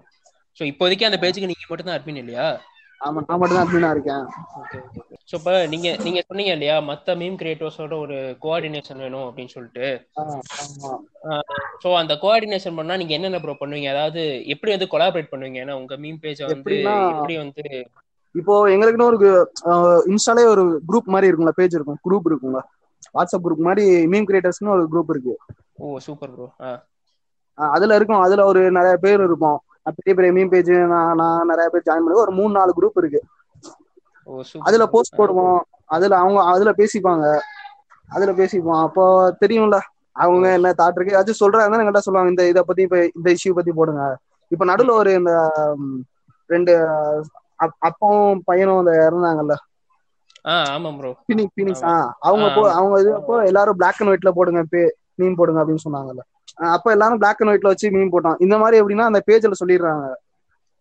சோ 0.58 0.62
இப்போதைக்கு 0.70 1.08
அந்த 1.08 1.18
பேஜுக்கு 1.22 1.50
நீங்க 1.50 1.66
மட்டும் 1.70 1.88
தான் 1.88 1.98
அட்மின் 1.98 2.22
இல்லையா? 2.22 2.46
ஆமா 3.00 3.20
நான் 3.28 3.40
மட்டும் 3.40 3.56
தான் 3.56 3.64
அட்மினா 3.66 3.88
இருக்கேன். 3.94 4.24
ஸோ 5.30 5.34
இப்போ 5.38 5.52
நீங்க 5.72 5.88
நீங்க 6.04 6.20
சொன்னீங்க 6.28 6.52
இல்லையா 6.56 6.76
மத்த 6.90 7.16
மீம் 7.20 7.38
கிரியேட்டர்ஸோட 7.40 7.94
ஒரு 8.04 8.16
கோஆர்டினேஷன் 8.44 9.02
வேணும் 9.04 9.26
அப்படின்னு 9.28 9.54
சொல்லிட்டு. 9.56 9.86
ஸோ 11.82 11.90
அந்த 12.02 12.14
கோஆர்டினேஷன் 12.24 12.78
பண்ணா 12.78 12.96
நீங்க 13.02 13.14
என்னென்ன 13.18 13.40
ப்ரோ 13.44 13.56
பண்ணுவீங்க? 13.62 13.90
அதாவது 13.94 14.22
எப்படி 14.54 14.74
வந்து 14.76 14.90
கொலாபரேட் 14.94 15.32
பண்ணுவீங்க? 15.32 15.60
ஏன்னா 15.64 15.76
உங்க 15.82 15.96
மீம் 16.04 16.22
பேஜ் 16.24 16.42
வந்து 16.48 16.78
எப்படி 17.12 17.36
வந்து 17.44 17.64
இப்போ 18.34 18.54
எங்களுக்குன்னு 18.70 19.08
ஒரு 19.10 19.18
இன்ஸ்டாலே 20.10 20.44
ஒரு 20.52 20.62
குரூப் 20.88 21.08
மாதிரி 21.08 21.28
இருக்கும்ல 21.30 21.52
பேஜ் 21.54 21.76
இருக்கும் 21.76 22.00
குரூப் 22.06 22.28
இருக்குங்க 22.30 22.60
வாட்ஸ்அப் 23.14 23.44
குரூப் 23.44 23.66
மாதிரி 23.66 23.84
மீம் 24.12 24.28
கிரியேட்டர்ஸ்னு 24.28 24.74
ஒரு 24.74 24.84
குரூப் 24.92 25.10
இருக்கு. 25.10 25.34
ஓ 25.80 25.98
சூப்பர் 26.04 26.34
ப்ரோ 26.34 26.46
அதுல 27.58 27.96
இருக்கும் 27.98 28.24
அதுல 28.24 28.44
ஒரு 28.50 28.60
நிறைய 28.76 28.94
பேர் 28.98 29.22
இருப்போம். 29.26 29.58
பெரிய 29.98 30.12
பெரிய 30.14 30.32
மீம் 30.32 30.52
பேஜ் 30.52 30.72
நான் 30.92 31.18
நான் 31.20 31.50
நிறைய 31.52 31.68
பேர் 31.68 31.86
ஜாயின் 31.86 32.04
பண்ணி 32.04 32.22
ஒரு 32.22 32.34
மூணு 32.38 32.52
நாலு 32.56 32.72
குரூப் 32.74 33.00
இருக்கு. 33.02 33.20
அதுல 34.66 34.84
போஸ்ட் 34.94 35.18
போடுவோம். 35.18 35.58
அதுல 35.90 36.14
அவங்க 36.20 36.40
அதுல 36.52 36.70
பேசிப்பாங்க. 36.78 37.26
அதுல 38.08 38.32
பேசிப்போம். 38.38 38.82
அப்போ 38.86 39.04
தெரியும்ல 39.42 39.78
அவங்க 40.16 40.46
என்ன 40.56 40.72
தாட் 40.80 40.98
இருக்கு. 40.98 41.20
அது 41.20 41.40
சொல்றாங்க 41.40 41.78
என்கிட்ட 41.78 42.04
சொல்லுவாங்க. 42.06 42.32
இந்த 42.34 42.52
இத 42.52 42.62
பத்தி 42.64 42.82
இப்ப 42.86 42.98
இந்த 43.10 43.28
இஷ்யூ 43.36 43.52
பத்தி 43.54 43.72
போடுங்க. 43.72 44.02
இப்ப 44.50 44.64
நடுவுல 44.64 44.94
ஒரு 45.02 45.12
இந்த 45.20 45.32
ரெண்டு 46.50 46.72
அப்பாவும் 47.80 48.42
பையனும் 48.48 48.80
அந்த 48.82 48.92
இறந்தாங்கல்ல. 49.06 49.54
ஆ 50.46 50.54
ஆமா 50.72 50.90
ப்ரோ 50.98 51.10
பினிக் 51.28 51.54
பினிக்ஸ் 51.58 51.84
ஆ. 51.90 51.94
அவங்க 52.28 52.46
அவங்க 52.78 52.94
இது 53.02 53.12
அப்போ 53.20 53.34
எல்லாரும் 53.50 53.78
பிளாக் 53.80 54.00
அண்ட் 54.00 54.12
ஒயிட்ல 54.12 54.32
போடுங்க 54.38 54.62
மீன் 55.20 55.38
போடுங்க 55.38 55.60
அப்படின்னு 55.62 55.84
சொன்னாங்கல்ல. 55.86 56.22
ஆஹ் 56.58 56.72
அப்ப 56.76 56.92
எல்லாரும் 56.92 57.20
பிளாக் 57.22 57.40
அண்ட் 57.40 57.52
ஒயிட்ல 57.52 57.72
வச்சு 57.72 57.94
மீன் 57.96 58.12
போட்டோம். 58.14 58.38
இந்த 58.40 58.56
மாதிரி 58.58 58.78
எப்படின்னா 58.80 59.08
அந்த 59.10 59.20
பேஜ்ல 59.28 59.58
சொல்லிடுறாங்க. 59.60 60.06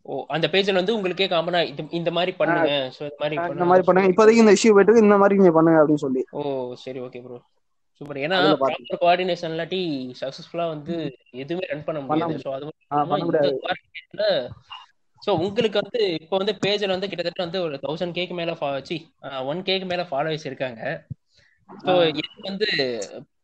ஓ 0.05 0.13
அந்த 0.35 0.45
பேஜ்ல 0.53 0.79
வந்து 0.79 0.95
உங்களுக்கே 0.95 1.27
காமனா 1.33 1.59
இந்த 1.99 2.11
மாதிரி 2.11 2.31
பண்ணுங்க. 2.39 2.71
சோ 2.95 3.01
இந்த 3.03 3.17
மாதிரி 3.21 3.35
இந்த 3.53 3.65
மாதிரி 3.69 3.85
பண்ணுங்க. 3.87 4.09
இப்போதைக்கு 4.11 4.43
இந்த 4.43 4.55
இஷ்யூ 4.57 4.73
போயிட்டு 4.77 5.03
இந்த 5.03 5.17
மாதிரி 5.21 5.37
நீங்க 5.41 5.53
பண்ணுங்க 5.57 5.81
அப்படின்னு 5.81 6.05
சொல்லி. 6.05 6.23
ஓ 6.31 6.41
சரி 6.83 6.99
ஓகே 6.99 7.21
ப்ரோ 7.25 7.37
சூப்பர் 8.01 8.19
ஏன்னா 8.25 8.37
ப்ராப்பர் 8.61 9.01
கோஆர்டினேஷன் 9.03 9.53
இல்லாட்டி 9.53 9.81
சக்சஸ்ஃபுல்லா 10.21 10.65
வந்து 10.69 10.95
எதுவுமே 11.43 11.65
ரன் 11.71 11.85
பண்ண 11.87 11.99
பண்ண 12.03 12.25
முடியாது. 12.25 12.43
சோ 12.45 12.51
அது 12.53 12.65
மட்டும் 12.65 14.49
சோ 15.23 15.31
உங்களுக்கு 15.45 15.77
வந்து 15.81 15.99
இப்போ 16.21 16.35
வந்து 16.37 16.53
பேஜ்ல 16.63 16.93
வந்து 16.95 17.09
கிட்டத்தட்ட 17.09 17.41
வந்து 17.45 17.59
ஒரு 17.65 17.75
தௌசண்ட் 17.85 18.15
கேக்கு 18.17 18.35
மேல 18.39 18.53
சி 18.89 18.97
ஒன் 19.51 19.61
கேக்கு 19.69 19.87
மேல 19.91 20.03
ஃபாலோவர்ஸ் 20.09 20.47
இருக்காங்க. 20.49 20.81
ஸோ 21.69 21.91
இது 22.11 22.29
வந்து 22.49 22.67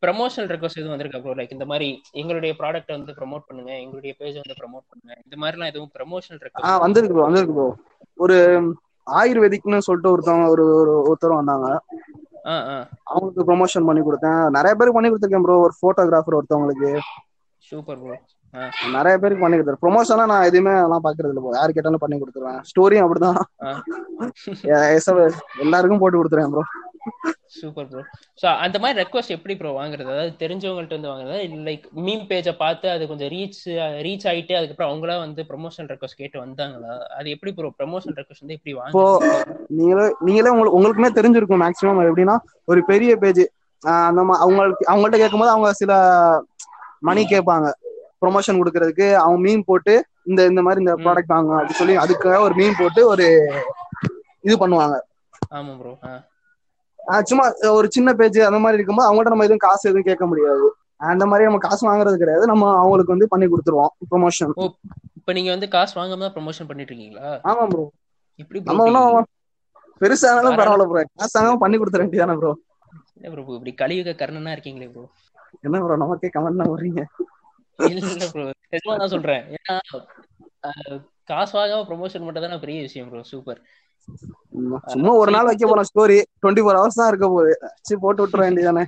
ப்ரமோஷனல் 0.04 0.50
ரெக்வஸ்ட் 0.52 0.80
எதுவும் 0.80 0.94
வந்திருக்கா 0.94 1.22
ப்ரோ 1.24 1.36
லைக் 1.40 1.56
இந்த 1.58 1.66
மாதிரி 1.66 1.88
எங்களுடைய 2.14 2.52
ப்ராடக்ட் 2.60 2.96
வந்து 2.96 3.16
ப்ரோமோட் 3.20 3.48
பண்ணுங்க 3.48 3.72
எங்களுடைய 3.84 4.12
பேஜ் 4.20 4.42
வந்து 4.42 4.58
ப்ரோமோட் 4.60 4.86
பண்ணுங்க. 4.90 5.14
இந்த 5.26 5.36
மாதிரிலாம் 5.42 5.72
எதுவும் 5.72 5.92
ப்ரமோஷனல் 5.98 6.42
ரெக்வஸ்ட் 6.46 6.84
வந்திருக்கு 6.86 7.16
ப்ரோ 7.16 7.28
வந்திருக்கு 7.28 7.56
ப்ரோ 7.56 7.68
ஒரு 8.18 8.38
ஆயுர்வேதிக்னு 9.08 9.86
சொல்லிட்டு 9.88 10.14
ஒருத்தவங்க 10.14 10.48
ஒரு 10.56 10.66
ஒரு 10.82 10.94
ஒருத்தர் 11.10 11.40
வந்தாங்க. 11.40 11.68
ஆ 12.46 12.56
ஆ. 12.74 12.76
அவங்களுக்கு 13.12 13.48
ப்ரொமோஷன் 13.50 13.88
பண்ணி 13.88 14.02
கொடுத்தேன். 14.02 14.42
நிறைய 14.58 14.74
பேருக்கு 14.74 14.98
பண்ணி 14.98 15.10
கொடுத்துருக்கேன் 15.10 15.46
ப்ரோ 15.46 15.58
ஒரு 15.66 15.74
போட்டோகிராஃபர் 15.82 16.38
ஒருத்தவங்களுக்கு. 16.40 16.92
சூப்பர் 17.64 18.00
ப்ரோ 18.04 18.16
ஆ 18.16 18.20
நிறைய 18.96 19.16
பேருக்கு 19.22 19.44
பண்ணி 19.44 19.56
கொடுத்துருக்கேன் 19.56 19.86
ப்ரொமோஷனா 19.86 20.26
நான் 20.32 20.48
எதுவுமே 20.50 20.74
அதெல்லாம் 20.80 21.06
பாக்குறது 21.08 21.32
இல்லை. 21.34 21.56
யாரு 21.60 21.76
கேட்டாலும் 21.76 22.04
பண்ணி 22.04 22.18
கொடுத்துருவேன். 22.22 22.62
ஸ்டோரியும் 22.70 23.06
அப்படிதான். 23.06 23.40
எல்லாருக்கும் 25.66 26.04
போட்டு 26.04 26.20
கொடுத்துருவேன் 26.20 26.54
ப்ரோ 26.56 26.66
சூப்பர் 27.58 27.88
ப்ரோ 27.92 28.02
ஸோ 28.42 28.48
அந்த 28.64 28.78
மாதிரி 28.82 28.98
ரெக்வஸ்ட் 29.02 29.34
எப்படி 29.36 29.54
ப்ரோ 29.60 29.70
வாங்குறது? 29.78 30.10
அதாவது 30.16 30.34
தெரிஞ்சவங்கள்ட்ட 30.42 30.94
இருந்து 30.96 31.12
வாங்குறதா? 31.12 31.38
லைக் 31.68 31.86
மீம் 32.08 32.26
பேஜை 32.32 32.54
பார்த்து 32.64 32.88
அது 32.96 33.04
கொஞ்சம் 33.12 33.32
ரீச் 33.36 33.62
ரீச் 34.08 34.26
ஆயிட்டு 34.32 34.54
அதுக்கப்புறம் 34.58 34.90
அவங்களா 34.92 35.16
வந்து 35.24 35.44
ப்ரொமோஷனல் 35.52 35.90
ரெக்வஸ்ட் 35.94 36.20
கேட்டு 36.22 36.38
வந்தாங்களா? 36.44 36.94
அது 37.20 37.30
எப்படி 37.36 37.54
ப்ரோ 37.60 37.72
ப்ரொமோஷனல் 37.80 38.18
ரெக்வஸ்ட் 38.20 38.44
வந்து 38.46 38.58
எப்படி 38.60 38.76
வாங்க 38.82 38.94
நீங்களே 39.80 40.06
நீங்களே 40.28 40.54
உங்களுக்கு 40.54 40.78
உங்களுக்குமே 40.80 41.12
தெரிஞ்சிருக்கும் 41.20 41.64
மேக்ஸிமம் 41.66 42.04
எப்படின்னா 42.10 42.38
ஒரு 42.72 42.82
பெரிய 42.92 43.14
பேஜ் 43.24 43.44
அந்த 44.08 44.22
அவங்களுக்கு 44.46 44.90
அவங்கள்ட்ட 44.92 45.20
கேட்கும்போது 45.24 45.54
அவங்க 45.56 45.72
சில 45.82 45.94
மணி 47.08 47.22
கேட்பாங்க. 47.34 47.68
ப்ரொமோஷன் 48.22 48.60
கொடுக்கறதுக்கு 48.60 49.08
அவங்க 49.18 49.40
மீன் 49.46 49.68
போட்டு 49.68 49.94
இந்த 50.30 50.42
இந்த 50.52 50.62
மாதிரி 50.66 50.82
இந்த. 50.84 50.94
ப்ராடக்ட் 51.04 51.34
வாங்க 51.36 51.52
அப்படின்னு 51.56 51.82
சொல்லி 51.82 51.96
அதுக்காக 52.04 52.40
ஒரு 52.48 52.56
மீன் 52.60 52.80
போட்டு 52.80 53.02
ஒரு 53.12 53.28
இது 54.48 54.56
பண்ணுவாங்க. 54.62 54.96
ஆமா 55.56 55.74
ப்ரோ 55.80 55.94
சும்மா 57.30 57.46
ஒரு 57.78 57.88
சின்ன 57.96 58.10
பேஜ் 58.20 58.40
அந்த 58.48 58.60
மாதிரி 58.64 58.78
இருக்கும்போது 58.78 59.08
அவங்கள்ட்ட 59.08 59.34
நம்ம 59.34 59.48
எதுவும் 59.48 59.66
காசு 59.66 59.84
எதுவும் 59.90 60.08
கேட்க 60.10 60.26
முடியாது. 60.32 60.68
அந்த 61.10 61.24
மாதிரி 61.30 61.48
நம்ம 61.48 61.60
காசு 61.66 61.82
வாங்குறது 61.88 62.22
கிடையாது. 62.22 62.46
நம்ம 62.52 62.66
அவங்களுக்கு 62.80 63.16
வந்து 63.16 63.32
பண்ணி 63.34 63.48
கொடுத்துருவோம் 63.48 63.94
ப்ரொமோஷன் 64.12 64.54
இப்ப 65.20 65.34
நீங்க 65.38 65.50
வந்து 65.54 65.68
காசு 65.76 65.94
வாங்காம 65.98 66.24
தான் 66.24 66.36
ப்ரொமோஷன் 66.36 66.70
பண்ணிட்டு 66.70 66.92
இருக்கீங்களா? 66.92 67.30
ஆமா 67.50 67.64
ப்ரோ 67.72 67.84
எப்படி 68.40 68.60
நம்ம 68.68 68.86
ஒன்றும் 68.88 69.28
பெருசானாலும் 70.02 70.58
பரவாயில்ல 70.60 70.88
ப்ரோ 70.90 71.04
காசு 71.14 71.36
வாங்காம 71.38 71.62
பண்ணி 71.64 71.78
கொடுத்துற 71.78 72.04
வேண்டியதானே 72.04 72.38
ப்ரோ 72.40 72.52
என்ன 73.18 73.32
ப்ரோ 73.34 73.58
இப்படி 73.58 73.74
கலியுக 73.82 74.16
கர்ணனா 74.20 74.54
இருக்கீங்களே 74.56 74.90
ப்ரோ 74.92 75.06
என்ன 75.66 75.80
ப்ரோ 75.82 75.96
நமக்கே 76.02 76.30
கமெண்ட் 76.34 76.62
தான் 76.62 76.72
வர்றீங்க 76.74 77.02
இல்ல 77.80 78.02
ப்ரோ 78.32 78.44
நிஜமா 78.68 78.96
தான் 79.02 79.14
சொல்றேன். 79.14 79.44
ஏன்னா 79.58 79.76
காசு 81.30 81.54
வாங்காம 81.58 81.86
ப்ரொமோஷன் 81.90 82.26
மட்டும் 82.26 82.46
தான் 82.46 82.64
பெரிய 82.64 82.80
விஷயம் 82.88 83.10
ப்ரோ 83.10 83.24
சூப்பர் 83.32 83.62
சும்மா 84.94 85.12
ஒரு 85.20 85.32
நாள் 85.36 85.50
வைக்க 85.50 85.66
போறோம் 85.66 85.90
ஸ்டோரி 85.90 86.18
டுவெண்ட்டி 86.38 86.64
ஃபோர் 86.64 86.80
ஹவர்ஸ் 86.80 87.00
தான் 87.00 87.10
இருக்க 87.12 87.28
போகுது. 87.28 87.54
சரி 87.82 88.00
போட்டு 88.04 88.24
விட்டுற 88.24 88.42
வேண்டியதானே. 88.46 88.84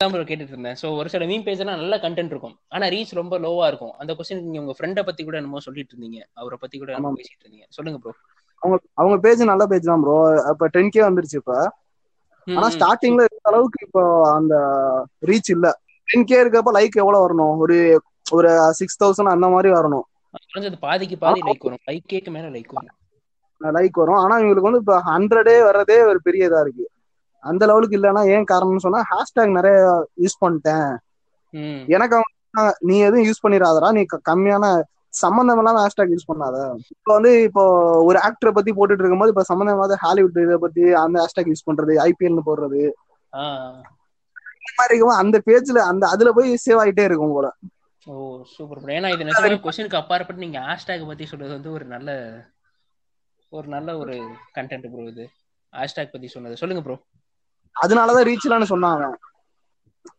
தான் 0.00 0.10
ப்ரோ 0.10 0.24
கேட்டுட்டு 0.24 0.54
இருந்தேன். 0.54 0.76
சோ 0.80 0.86
ஒரு 0.98 1.08
சில 1.12 1.26
மீம் 1.30 1.44
பேஜ்லாம் 1.46 1.72
நல்ல 1.74 1.96
கண்டென்ட் 2.04 2.32
இருக்கும். 2.34 2.54
ஆனா 2.74 2.86
ரீச் 2.94 3.18
ரொம்ப 3.20 3.38
லோவா 3.44 3.66
இருக்கும். 3.70 3.94
அந்த 4.00 4.14
கொஸ்டின் 4.14 4.44
நீங்க 4.44 4.62
உங்க 4.62 4.76
ஃப்ரெண்ட 4.76 5.02
பத்தி 5.08 5.24
கூட 5.24 5.38
என்னமோ 5.40 5.64
சொல்லிட்டு 5.66 5.94
இருந்தீங்க. 5.94 6.20
அவரை 6.34 6.58
பத்தி 6.58 6.78
கூட 6.78 6.92
என்னமோ. 6.92 7.18
பேசிட்டு 7.18 7.44
இருந்தீங்க. 7.44 7.68
சொல்லுங்க 7.76 8.00
ப்ரோ 8.04 8.14
அவங்க 8.62 8.76
அவங்க 8.94 9.16
பேஜ் 9.24 9.42
நல்ல 9.50 9.64
பேஜ் 9.70 9.90
தான் 9.90 10.02
ப்ரோ 10.04 10.16
அப்ப 10.50 10.68
டென் 10.74 10.92
கே 10.92 11.02
வந்துருச்சு 11.04 11.40
இப்ப. 11.40 11.54
ஆனா 12.46 12.68
ஸ்டார்டிங்ல 12.74 13.26
இருந்த 13.26 13.50
அளவுக்கு 13.50 13.78
இப்போ 13.86 14.02
அந்த 14.32 14.54
ரீச் 15.30 15.50
இல்ல. 15.56 15.66
டென் 16.08 16.28
கே 16.30 16.36
இருக்கப்ப 16.42 16.72
லைக் 16.78 17.00
எவ்வளவு 17.02 17.24
வரணும்? 17.24 17.54
ஒரு 17.64 17.76
ஒரு 18.36 18.50
சிக்ஸ் 18.78 19.00
தௌசண்ட் 19.02 19.34
அந்த 19.34 19.46
மாதிரி 19.54 19.70
வரணும். 19.76 20.06
குறைஞ்சது 20.50 20.78
பாதிக்கு 20.84 21.16
பாதி 21.24 21.40
லைக் 21.48 21.64
வரும். 21.66 21.82
ஃபைவ் 21.84 22.02
கேக்கு 22.12 22.30
மேல 22.36 22.46
லைக் 22.56 22.72
வரும். 22.76 22.94
லைக் 23.60 23.98
வரும். 24.00 24.20
ஆனா 24.22 24.34
இவங்களுக்கு 24.42 24.68
வந்து 24.68 24.82
இப்ப 24.84 24.96
ஹண்ட்ரடே 25.08 25.56
வர்றதே 25.68 25.96
ஒரு 26.10 26.18
பெரிய 26.26 26.48
இதா 26.48 26.60
இருக்கு. 26.64 26.86
அந்த 27.44 27.62
லெவலுக்கு 27.68 27.98
இல்லைன்னா 27.98 28.22
ஏன் 28.34 28.48
காரணம்னு 28.50 28.84
சொன்னா 28.84 29.00
ஹேஷ்டேக் 29.10 29.56
நிறைய 29.58 29.78
யூஸ் 30.24 30.42
பண்ணிட்டேன். 30.44 30.90
எனக்கு 31.96 32.16
அவங்க 32.16 32.32
நீ 32.88 32.96
எதுவும் 33.06 33.26
யூஸ் 33.28 33.44
பண்ணிடாதடா. 33.44 33.88
நீ 33.96 34.02
கம்மியான 34.30 34.66
சம்பந்தம் 35.22 35.60
இல்லாம 35.60 35.82
ஹேஷ்டேக் 35.84 36.14
யூஸ் 36.14 36.30
பண்ணாத. 36.30 36.56
இப்போ 36.94 37.12
வந்து 37.16 37.32
இப்போ 37.48 37.62
ஒரு 38.08 38.18
ஆக்டரை 38.28 38.52
பத்தி 38.56 38.72
போட்டுட்டு 38.78 39.02
இருக்கும்போது 39.02 39.32
இப்ப 39.34 39.44
சம்பந்தம் 39.50 39.76
இல்லாத 39.76 39.96
ஹாலிவுட் 40.04 40.42
இதை 40.46 40.58
பத்தி 40.64 40.82
அந்த 41.04 41.16
ஹேஷ்டேக் 41.22 41.50
யூஸ் 41.52 41.66
பண்றது 41.68 41.94
ஐபிஎல்னு 42.08 42.46
போடுறது. 42.48 42.82
மாதிரி 44.72 44.92
இருக்கும்போது 44.92 45.22
அந்த 45.22 45.38
பேஜ்ல 45.46 45.84
அந்த 45.90 46.04
அதுல 46.14 46.32
போய் 46.32 46.62
சேவ் 46.64 46.82
ஆயிட்டே 46.82 47.06
இருக்கும் 47.08 47.34
போல. 47.34 47.48
ஓ 48.06 48.14
சூப்பர் 48.50 48.80
ப்ரோ 48.80 48.94
ஏன்னா 48.94 49.08
இது 49.14 49.26
நிஜமா 49.28 49.56
கொஸ்டினுக்கு 49.64 50.00
அப்பாற்பட்டு 50.00 50.44
நீங்க 50.44 50.60
ஹேஷ்டேக் 50.66 51.08
பத்தி 51.08 51.26
சொல்றது 51.26 51.56
வந்து 51.56 51.74
ஒரு 51.76 51.86
நல்ல 51.88 52.10
ஒரு 53.52 53.68
நல்ல 53.68 53.90
ஒரு 53.98 54.14
கண்டென்ட் 54.56 54.88
ப்ரோ 54.92 55.06
இது. 55.08 55.26
ஹேஷ்டேக் 55.72 56.14
பத்தி 56.14 56.30
சொன்னது. 56.30 56.56
சொல்லுங்க 56.56 56.82
ப்ரோ 56.82 56.96
அதனாலதான் 57.76 58.26
ரீச் 58.28 58.46
இல்லன்னு 58.46 58.72
சொன்னான் 58.72 58.96
அவன். 58.98 59.16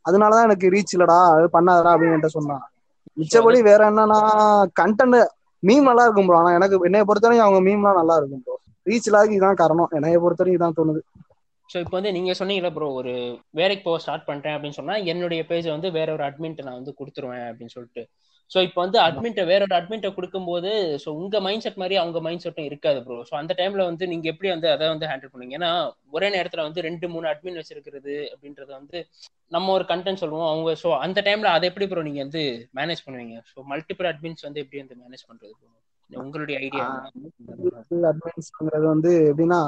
அதனாலதான் 0.06 0.48
எனக்கு 0.48 0.72
ரீச் 0.74 0.94
இல்லடா 0.96 1.18
அது 1.32 1.48
பண்ணாதடா 1.54 1.94
அப்படின்னு 1.96 2.36
சொன்னான். 2.36 2.64
மிச்சபடி 3.18 3.60
வேற 3.64 3.82
என்னன்னா 3.90 4.20
கண்டென்ட் 4.80 5.18
மீம் 5.64 5.88
நல்லா 5.90 6.04
இருக்கும் 6.06 6.28
ப்ரோ 6.28 6.40
ஆனா 6.40 6.52
எனக்கு 6.58 6.78
என்னைய 6.88 7.06
பொறுத்தவரைக்கும் 7.08 7.48
அவங்க 7.48 7.62
மீம்லாம் 7.68 8.00
நல்லா 8.00 8.16
இருக்கும் 8.20 8.44
ப்ரோ 8.44 8.56
ரீச் 8.86 9.08
இல்லாத 9.08 9.34
இதான் 9.38 9.62
காரணம். 9.62 9.92
என்னைய 9.92 10.18
பொறுத்தவரைக்கும் 10.20 10.60
இதான் 10.60 10.78
தோணுது. 10.78 11.02
ஸோ 11.70 11.78
இப்போ 11.84 11.96
வந்து 11.98 12.12
நீங்க 12.18 12.32
சொன்னீங்களா 12.40 12.72
ப்ரோ 12.76 12.88
ஒரு 13.00 13.14
வேலைக்கு 13.60 13.84
போக 13.88 14.00
ஸ்டார்ட் 14.04 14.28
பண்ணிட்டேன் 14.28 14.56
அப்படின்னு 14.56 14.78
சொன்னா 14.78 14.96
என்னுடைய 15.12 15.42
பேஜை 15.50 15.70
வந்து 15.76 15.90
வேற 15.98 16.10
ஒரு 16.14 16.24
அட்மின்ட்ட 16.28 16.66
நான் 16.68 16.80
வந்து 16.80 16.94
கொடுத்துருவேன் 17.00 17.48
அப்படின்னு 17.50 17.74
சொல்லிட்டு. 17.76 18.04
ஸோ 18.52 18.58
இப்போ 18.68 18.80
வந்து 18.84 18.98
அட்மின்ட்ட 19.06 19.44
வேற 19.50 19.62
ஒரு 19.68 19.76
அட்மின்ட்ட 19.78 20.10
கொடுக்கும்போது 20.18 20.70
ஸோ 21.04 21.10
உங்க 21.22 21.40
மைண்ட் 21.46 21.64
செட் 21.66 21.80
மாதிரி 21.82 21.96
அவங்க 22.02 22.20
மைண்ட் 22.28 22.44
செட்டும் 22.46 22.68
இருக்காது 22.70 23.00
ப்ரோ 23.06 23.18
ஸோ 23.30 23.34
அந்த 23.40 23.54
டைம்ல 23.58 23.82
வந்து 23.90 24.08
நீங்க 24.08 24.28
எப்படி 24.34 24.50
வந்து 24.54 24.68
அதை 24.74 24.86
வந்து 24.94 25.10
ஹேண்டில் 25.10 25.32
பண்ணுவீங்க 25.32 25.58
ஏன்னா 25.60 25.72
ஒரே 26.12 26.28
நேரத்துல 26.36 26.66
வந்து 26.68 26.86
ரெண்டு 26.88 27.08
மூணு 27.14 27.28
அட்மின் 27.32 27.60
வச்சிருக்கிறது 27.62 28.16
அப்படின்றது 28.34 28.72
வந்து 28.80 29.00
நம்ம 29.52 29.72
ஒரு 29.72 29.86
கண்டென்ட் 29.92 30.22
சொல்லுவோம். 30.22 30.50
அவங்க 30.52 30.72
ஸோ 30.84 30.92
அந்த 31.06 31.20
டைம்ல 31.28 31.50
அதை 31.56 31.66
எப்படி 31.72 31.88
ப்ரோ 31.92 32.06
நீங்க 32.08 32.22
வந்து 32.26 32.44
மேனேஜ் 32.76 33.04
பண்ணுவீங்க? 33.06 33.36
ஸோ 33.52 33.58
மல்டிபிள் 33.74 34.10
அட்மின்ஸ் 34.12 34.46
வந்து 34.48 34.62
எப்படி 34.64 34.82
வந்து 34.84 34.98
மேனேஜ் 35.04 35.26
பண்றது 35.30 35.54
bro? 35.54 35.70
உங்களுடைய 36.10 36.58
ஐடியா 36.66 36.86
அட்வான்ஸ்ங்கிறது 38.12 38.88
வந்து 38.94 39.12
எப்படின்னா 39.30 39.60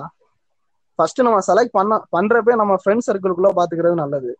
ஃபர்ஸ்ட் 0.99 1.25
நம்ம 1.25 1.41
செலக்ட் 1.49 1.75
பண்ண 1.77 1.99
பண்றப்பே 2.15 2.55
நம்ம 2.61 2.73
ஃப்ரெண்ட் 2.81 3.05
சர்க்கிள்குள்ள 3.07 3.49
பாத்துக்கிறது 3.59 4.01
நல்லது. 4.03 4.31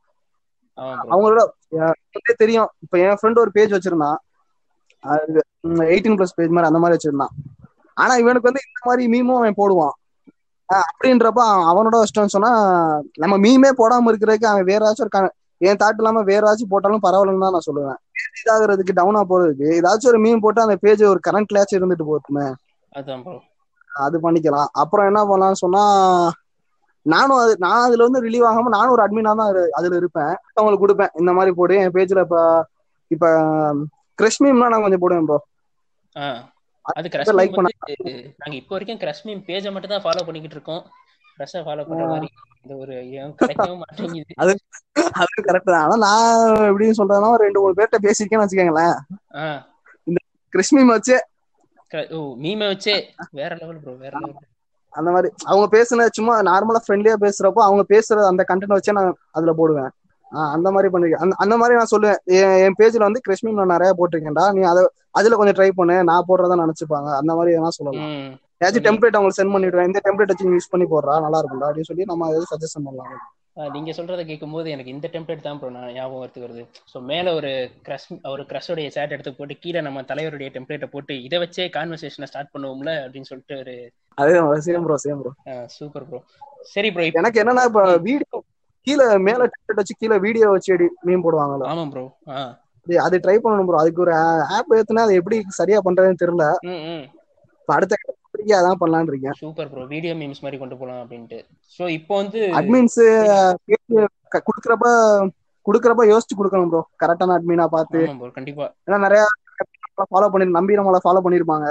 அவங்களோட 1.12 1.42
தெரியும். 2.42 2.70
இப்ப 2.84 2.98
என் 3.06 3.20
ஃப்ரெண்ட் 3.20 3.42
ஒரு 3.44 3.52
பேஜ் 3.58 3.76
வச்சிருந்தான். 3.76 4.20
எயிட்டீன் 5.94 6.18
பிளஸ் 6.20 6.38
பேஜ் 6.38 6.54
மாதிரி 6.56 6.70
அந்த 6.72 6.82
மாதிரி 6.82 6.98
வச்சிருந்தான். 6.98 7.34
ஆனா 7.98 8.14
இவனுக்கு 8.24 8.50
வந்து 8.50 8.66
இந்த 8.68 8.82
மாதிரி 8.90 9.04
மீமும் 9.14 9.40
அவன் 9.40 9.60
போடுவான். 9.62 9.96
அப்படின்றப்ப 10.70 11.42
அவன் 11.52 11.68
அவனோட 11.70 11.98
இஷ்டம்னு 12.08 12.34
சொன்னா 12.34 12.52
நம்ம 13.24 13.36
மீமே 13.46 13.70
போடாம 13.80 14.10
இருக்கிறதுக்கு 14.12 14.52
அவன் 14.52 14.70
வேற 14.72 14.82
ஏதாச்சும் 14.86 15.06
ஒரு 15.06 15.30
என் 15.62 15.80
தாட் 15.82 16.00
இல்லாம 16.02 16.22
வேற 16.30 16.42
ஏதாச்சும் 16.46 16.72
போட்டாலும் 16.74 17.06
பரவாயில்லன்னு 17.06 17.46
தான் 17.46 17.56
நான் 17.56 17.68
சொல்லுவேன். 17.68 17.98
இதாகிறதுக்கு 18.40 18.94
டவுனா 19.00 19.22
போறதுக்கு 19.32 19.68
ஏதாச்சும் 19.78 20.12
ஒரு 20.12 20.20
மீம் 20.26 20.44
போட்டு 20.44 20.66
அந்த 20.66 20.76
பேஜ் 20.84 21.04
ஒரு 21.14 21.22
கரண்ட்லயாச்சும் 21.28 21.80
இருந்துட்டு 21.80 22.10
போட்டுமே 22.12 22.46
அது 23.92 24.18
பண்ணிக்கலாம். 24.26 24.70
அப்புறம் 24.82 25.08
என்ன 25.10 25.22
பண்ணலாம்னு 25.30 25.64
சொன்னா 25.64 25.84
நானும் 27.10 27.40
அது 27.40 27.54
நான் 27.60 27.86
அதுல 27.86 28.06
வந்து 28.08 28.22
ரிலீவ் 28.22 28.46
ஆகாம 28.48 28.72
நானும் 28.74 28.94
ஒரு 28.96 29.04
அட்மினா 29.06 29.34
தான் 29.34 29.50
அதுல 29.74 29.96
இருப்பேன். 29.96 30.34
அவங்களுக்கு 30.54 30.84
கொடுப்பேன். 30.84 31.14
இந்த 31.20 31.32
மாதிரி 31.34 31.52
போடு 31.56 31.76
என் 31.80 31.96
பேஜ்ல 31.96 32.24
இப்ப 32.26 32.40
இப்ப 33.12 33.28
கிரஷ் 34.20 34.42
மீம்லாம் 34.44 34.74
நான் 34.74 34.84
கொஞ்சம் 34.84 35.04
போடுவேன் 35.04 35.28
ப்ரோ 35.28 35.40
அது 36.96 37.08
கிரஷ் 37.10 37.32
like 37.40 37.56
பண்ண- 37.56 37.74
நாங்க 38.38 38.56
இப்போ 38.56 38.74
வரைக்கும் 38.76 39.02
கிரஷ் 39.02 39.24
மீம் 39.26 39.42
பேஜை 39.48 39.72
மட்டும் 39.72 39.94
தான் 39.94 40.04
ஃபாலோ 40.06 40.24
பண்ணிக்கிட்டு 40.26 40.58
இருக்கோம். 40.58 40.84
கிரஷை 41.38 41.60
ஃபாலோ 41.66 41.84
பண்ற. 41.86 42.06
மாதிரி 42.08 42.30
இந்த 42.66 42.74
ஒரு 42.76 42.94
ஏன் 43.18 43.34
கிடைக்கவும் 43.40 43.82
மாட்டேங்குது. 43.82 44.34
அது 44.38 44.54
கரெக்ட் 45.48 45.74
தான். 45.74 45.84
ஆனா 45.86 45.98
நான் 46.06 46.40
எப்படின்னு 46.70 46.98
சொல்றதுன்னா 46.98 47.32
ஒரு 47.32 47.44
ரெண்டு 47.44 47.62
மூணு 47.62 47.78
பேர்ட்ட 47.78 48.00
பேசியிருக்கேன்னு 48.06 48.46
வச்சுக்கோங்களேன். 48.46 48.96
ஆ. 49.36 49.46
கிறிஸ் 50.54 50.74
மீம் 50.76 50.94
வச்சு 50.94 51.18
ஓ 52.12 52.20
மீமை 52.42 52.66
வச்சே 52.68 52.96
வேற 53.32 53.52
லெவல் 53.56 53.80
ப்ரோ 53.80 53.94
வேற 53.98 54.14
லெவல் 54.20 54.49
அந்த 54.90 55.12
மாதிரி 55.12 55.34
அவங்க 55.46 55.78
பேசுன 55.78 56.08
சும்மா 56.12 56.42
நார்மலா 56.42 56.78
ஃப்ரெண்ட்லியா 56.88 57.14
பேசுறப்போ 57.22 57.62
அவங்க 57.62 57.84
பேசுறது 57.90 58.26
அந்த 58.26 58.46
கண்டென்ட் 58.48 58.78
வச்சே 58.78 58.92
நான் 58.92 59.16
அதுல 59.32 59.54
போடுவேன். 59.54 59.90
ஆஹ் 60.32 60.52
அந்த 60.52 60.72
மாதிரி 60.72 60.94
பண்ணிருக்கேன். 60.94 61.16
அந்த 61.16 61.36
அந்த 61.38 61.58
மாதிரி 61.58 61.78
நான் 61.78 61.98
சொல்லுவேன். 61.98 62.24
என் 62.64 62.76
பேஜ்ல 62.80 62.98
வந்து 62.98 63.20
கிறிஸ் 63.20 63.46
மீம் 63.46 63.54
நான் 63.54 63.66
நிறைய 63.66 63.96
போட்டிருக்கேன்டா. 63.98 64.52
நீ 64.52 64.62
அதை 64.62 64.90
அதுல 65.12 65.36
கொஞ்சம் 65.36 65.66
ட்ரை 65.66 65.70
பண்ணு. 65.76 66.04
நான் 66.04 66.24
போடுறதா 66.28 66.70
நினைச்சுப்பாங்க. 66.70 67.16
அந்த 67.16 67.36
மாதிரி 67.36 67.58
எதனா 67.58 67.68
சொல்லலாம். 67.68 68.10
ஏதாச்சும் 68.66 68.88
டெம்ப்ளேட் 68.88 69.18
அவங்களுக்கு 69.18 69.44
சென்ட் 69.44 69.54
பண்ணிடுவேன். 69.54 69.86
இந்த 69.86 70.00
டெம்ப்ளேட் 70.04 70.28
வச்சு 70.28 70.52
யூஸ் 70.52 70.70
பண்ணி 70.70 70.88
போடுறா? 70.88 71.22
நல்லா 71.22 71.42
இருக்கும்டா 71.42 71.64
அப்படின்னு 71.64 71.84
சொல்லி 71.84 72.04
நம்ம 72.06 72.26
எதாவது 72.26 72.46
சஜஷன் 72.58 72.84
பண்ணலாம். 72.84 73.20
நீங்க 73.58 73.92
சொல்றத 73.92 74.22
கேட்கும்போது 74.26 74.68
எனக்கு 74.70 74.94
இந்த 74.94 75.08
டெம்ப்ளேட் 75.14 75.42
தான் 75.42 75.58
ப்ரோ 75.60 75.70
நான் 75.70 75.94
ஞாபகம் 75.94 76.22
வரதுக்கு 76.22 76.46
வருது. 76.46 76.64
ஸோ 76.92 76.98
மேல 77.04 77.34
ஒரு 77.34 77.52
கிரஷ் 77.86 78.06
ஒரு 78.32 78.44
கிரஷோடைய 78.52 78.90
சேட் 78.90 79.16
எடுத்து 79.16 79.32
போட்டு 79.34 79.56
கீழே 79.60 79.82
நம்ம 79.82 80.04
தலைவருடைய 80.12 80.50
டெம்ப்ளேட்டை 80.56 80.90
போட்டு 80.90 81.16
இதை 81.28 81.40
வச்சே 81.44 81.66
கான்வர்சேஷனை 81.78 82.30
ஸ்டார்ட் 82.32 82.54
பண்ணுவோம்ல 82.54 82.94
அப்படின்னு 83.04 83.30
சொல்லிட்டு 83.32 83.58
ஒரு 83.58 83.76
அதே 84.18 84.34
same 84.66 84.86
bro 84.86 84.98
same 85.04 85.20
bro 85.22 85.32
super 85.76 86.08
bro 86.10 86.20
சரி 86.74 86.90
ப்ரோ 86.92 87.06
எனக்கு 87.14 87.42
என்னன்னா 87.42 87.66
இப்ப 87.70 87.84
வீடியோ 88.08 88.38
கீழே 88.88 89.06
மேல 89.28 89.42
டெம்ப்ளேட் 89.48 89.82
வச்சு 89.82 89.96
கீழே 89.96 90.18
வீடியோ 90.26 90.48
வச்சு 90.52 90.70
எடி 90.76 90.88
மீன் 91.02 91.24
போடுவாங்கல்ல. 91.26 91.66
ஆமா 91.72 91.84
ப்ரோ 91.92 92.06
அது- 92.88 93.22
ட்ரை 93.24 93.36
பண்ணணும் 93.38 93.68
ப்ரோ 93.68 93.80
அதுக்கு 93.82 94.04
ஒரு 94.06 94.14
ஆப் 94.56 94.72
ஏத்துனா 94.78 95.04
அது 95.08 95.20
எப்படி 95.20 95.38
சரியா 95.58 95.80
பண்றதுன்னு 95.86 96.22
தெரியல. 96.22 96.46
அடுத்த 97.70 97.96
அதான் 98.60 98.80
பண்ணலாம்னு 98.82 99.12
இருக்கேன் 99.14 99.38
சூப்பர் 99.42 99.70
ப்ரோ 99.72 99.84
வீடியோ 99.94 100.14
மீம்ஸ் 100.22 100.44
மாதிரி 100.46 100.58
கொண்டு 100.62 100.78
போலாம் 100.78 101.02
அப்படின்ட்டு. 101.04 101.40
ஸோ 101.80 101.84
இப்போ 101.98 102.14
வந்து 102.22 102.40
அட்மின்ஸ் 102.60 103.00
குடுக்கறப்ப 104.48 104.88
குடுக்கறப்ப 105.66 106.04
யோசிச்சு 106.12 106.38
கொடுக்கணும் 106.38 106.72
ப்ரோ 106.74 106.82
கரெக்டான 107.04 107.36
அட்மினா 107.38 107.66
பார்த்து. 107.76 108.00
கண்டிப்பா. 108.38 108.68
ஏன்னா 108.88 109.00
நிறைய 109.06 109.24
ஃபாலோ 110.12 110.30
பண்ணி 110.34 110.46
நம்பி 110.58 110.80
நம்மள 110.80 111.00
ஃபாலோ 111.06 111.24
பண்ணிருப்பாங்க. 111.26 111.68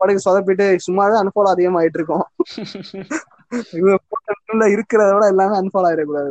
படுக்கு 0.00 0.24
சொதப்பிட்டு 0.24 0.64
சும்மாவே 0.86 1.16
அன்ஃபாலோ 1.20 1.52
அதிகமா 1.54 1.80
ஆயிட்டு 1.80 1.98
இருக்கோம். 2.00 2.24
இவங்க 3.78 4.66
இருக்கிறத 4.74 5.10
விட 5.14 5.26
எல்லாமே 5.34 5.56
அன்ஃபாலோ 5.60 5.88
ஆயிடக்கூடாது 5.88 6.30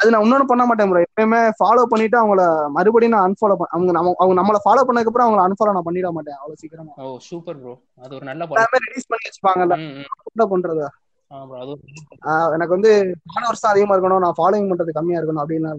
அது 0.00 0.12
நான் 0.12 0.24
இன்னொன்னு 0.24 0.50
பண்ண 0.50 0.64
மாட்டேன் 0.66 0.90
ப்ரோ 0.90 1.02
எப்பயுமே 1.06 1.40
ஃபாலோ 1.58 1.82
பண்ணிட்டு 1.92 2.16
அவங்கள 2.20 2.42
மறுபடியும் 2.76 3.14
நான் 3.16 3.26
அன்ஃபாலோ 3.28 3.56
அவங்க 3.74 3.92
நம்ம 3.98 4.14
அவங்க 4.20 4.36
நம்மள 4.40 4.60
ஃபாலோ 4.66 4.84
பண்ணதுக்கு 4.86 5.12
அப்புறம் 5.12 5.26
அவங்கள 5.26 5.44
அன்ஃபாலோ 5.48 5.74
நான் 5.76 5.88
பண்ணிட 5.88 6.10
மாட்டேன் 6.16 6.38
அவ்வளவு 6.38 6.60
சீக்கிரமா. 6.62 6.94
ஓ 7.02 7.16
சூப்பர் 7.28 7.60
ப்ரோ 7.62 7.74
அது 8.04 8.14
ஒரு 8.18 8.26
நல்ல 8.30 8.48
எல்லாமே 8.50 8.80
ரிலீஸ் 8.86 9.10
பண்ணி 9.10 9.28
வச்சுப்பாங்கல்ல. 9.28 9.76
என்ன 10.30 10.46
பண்றது? 10.52 10.84
எனக்கு 12.54 12.76
வந்து 12.76 12.92
ஃபாலோவர்ஸ் 13.26 13.64
தான் 13.64 13.72
அதிகமா 13.74 13.94
இருக்கணும். 13.96 14.24
நான் 14.24 14.38
ஃபாலோயிங் 14.38 14.70
பண்றது 14.70 14.96
கம்மியா 14.98 15.20
இருக்கணும் 15.20 15.42
அப்படின்னு 15.44 15.70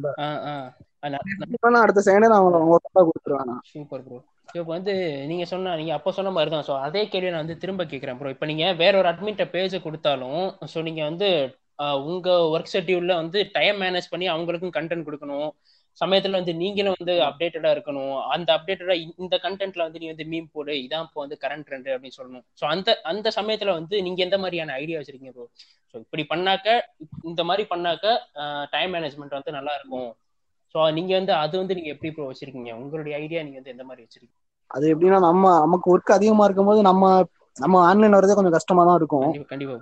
அடுத்த 1.83 2.01
செகண்டே 2.05 2.29
நான் 2.31 2.41
அவங்க 2.41 2.79
கொடுத்துருவேன். 2.99 3.53
சூப்பர் 3.71 4.03
ப்ரோ 4.05 4.19
இப்போ 4.57 4.71
வந்து 4.75 4.93
நீங்க 5.29 5.45
சொன்ன 5.51 5.75
நீங்க 5.79 5.93
அப்போ 5.97 6.11
சொன்ன 6.17 6.31
மாதிரி 6.35 6.51
தான் 6.53 6.65
ஸோ 6.69 6.73
அதே 6.87 7.01
கேள்வி 7.11 7.31
நான் 7.33 7.43
வந்து 7.45 7.61
திரும்ப 7.63 7.83
கேட்குறேன் 7.91 8.17
ப்ரோ 8.19 8.31
இப்போ 8.35 8.47
நீங்க 8.51 8.65
வேற 8.81 8.93
ஒரு 9.01 9.09
அட்மிட்ட 9.11 9.43
பேஜ் 9.55 9.75
கொடுத்தாலும் 9.85 10.41
ஸோ 10.73 10.79
நீங்க 10.87 11.01
வந்து 11.09 11.29
உங்க 12.09 12.29
ஒர்க் 12.55 12.73
ஷெட்யூல்ல 12.73 13.13
வந்து 13.21 13.39
டைம் 13.57 13.77
மேனேஜ் 13.83 14.11
பண்ணி 14.13 14.25
அவங்களுக்கும் 14.33 14.73
கண்டென்ட் 14.77 15.07
கொடுக்கணும். 15.07 15.49
சமயத்துல 16.01 16.39
வந்து 16.39 16.53
நீங்களும் 16.61 16.95
வந்து 16.99 17.13
அப்டேட்டடா 17.27 17.69
இருக்கணும். 17.75 18.13
அந்த 18.33 18.49
அப்டேட்டடா 18.57 18.95
இந்த 19.23 19.35
கண்டென்ட்ல 19.45 19.85
வந்து 19.87 20.01
நீ 20.03 20.07
வந்து 20.11 20.25
மீம் 20.33 20.51
போடு 20.55 20.73
இதான் 20.85 21.05
இப்போ 21.07 21.19
வந்து 21.23 21.37
கரண்ட் 21.43 21.65
ட்ரெண்ட் 21.67 21.89
அப்படின்னு 21.93 22.17
சொல்லணும். 22.19 22.45
ஸோ 22.59 22.65
அந்த 22.73 22.89
அந்த 23.11 23.27
சமயத்துல 23.39 23.73
வந்து 23.79 23.95
நீங்க 24.07 24.21
எந்த 24.27 24.39
மாதிரியான 24.43 24.75
ஐடியா 24.83 24.99
வச்சிருக்கீங்க 24.99 25.33
ப்ரோ 25.37 25.47
ஸோ 25.93 25.95
இப்படி 26.05 26.25
பண்ணாக்க 26.33 26.67
இந்த 27.31 27.43
மாதிரி 27.49 27.65
பண்ணாக்க 27.73 28.05
டைம் 28.75 28.93
மேனேஜ்மெண்ட் 28.97 29.37
வந்து 29.39 29.57
நல்லா 29.57 29.73
இருக்கும். 29.79 30.09
ஸோ 30.75 30.81
நீங்க 30.97 31.11
வந்து 31.17 31.33
அது 31.43 31.55
வந்து 31.61 31.77
நீங்க 31.77 31.89
எப்படி 31.93 32.11
ப்ரோ 32.15 32.29
வச்சிருக்கீங்க? 32.29 32.71
உங்களுடைய 32.81 33.13
ஐடியா 33.23 33.41
நீங்க 33.43 33.59
வந்து 33.59 33.73
எந்த 33.75 33.85
மாதிரி 33.87 34.03
வச்சிருக்கீங்க? 34.05 34.37
அது 34.71 34.85
எப்படின்னா 34.93 35.19
நம்ம 35.25 35.45
நமக்கு 35.59 35.87
ஒர்க் 35.93 36.17
அதிகமா 36.17 36.43
இருக்கும்போது 36.47 36.81
நம்ம 36.89 37.05
நம்ம 37.55 37.79
ஆன்லைன் 37.87 38.17
வரதே 38.17 38.35
கொஞ்சம் 38.35 38.57
கஷ்டமா 38.57 38.83
தான் 38.85 38.99
இருக்கும். 38.99 39.31
கண்டிப்பா 39.51 39.75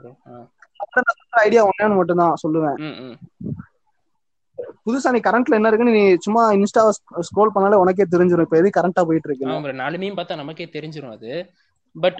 ஐடியா 1.43 1.63
ஒன்னேன்னு 1.69 1.99
மட்டும் 1.99 2.21
தான் 2.21 2.39
சொல்லுவேன். 2.43 2.77
புதுசா 4.85 5.09
நீ 5.13 5.19
கரண்ட்ல 5.25 5.57
என்ன 5.57 5.69
இருக்குன்னு 5.69 5.97
நீ 5.97 6.03
சும்மா 6.25 6.43
இன்ஸ்டா 6.57 6.83
ஸ்க்ரோல் 7.27 7.53
பண்ணாலே 7.55 7.81
உனக்கே 7.83 8.05
தெரிஞ்சிடும் 8.13 8.47
இப்ப 8.47 8.57
எது 8.61 8.69
கரண்டா 8.77 9.01
போயிட்டு 9.09 9.29
இருக்கு? 9.29 9.47
ஆமா 9.47 9.61
bro. 9.65 9.73
நாலு 9.81 9.97
மீன் 9.97 10.17
பார்த்தா 10.17 10.41
நமக்கே 10.41 10.67
தெரிஞ்சிரும் 10.75 11.15
அது. 11.17 11.31
பட் 11.95 12.19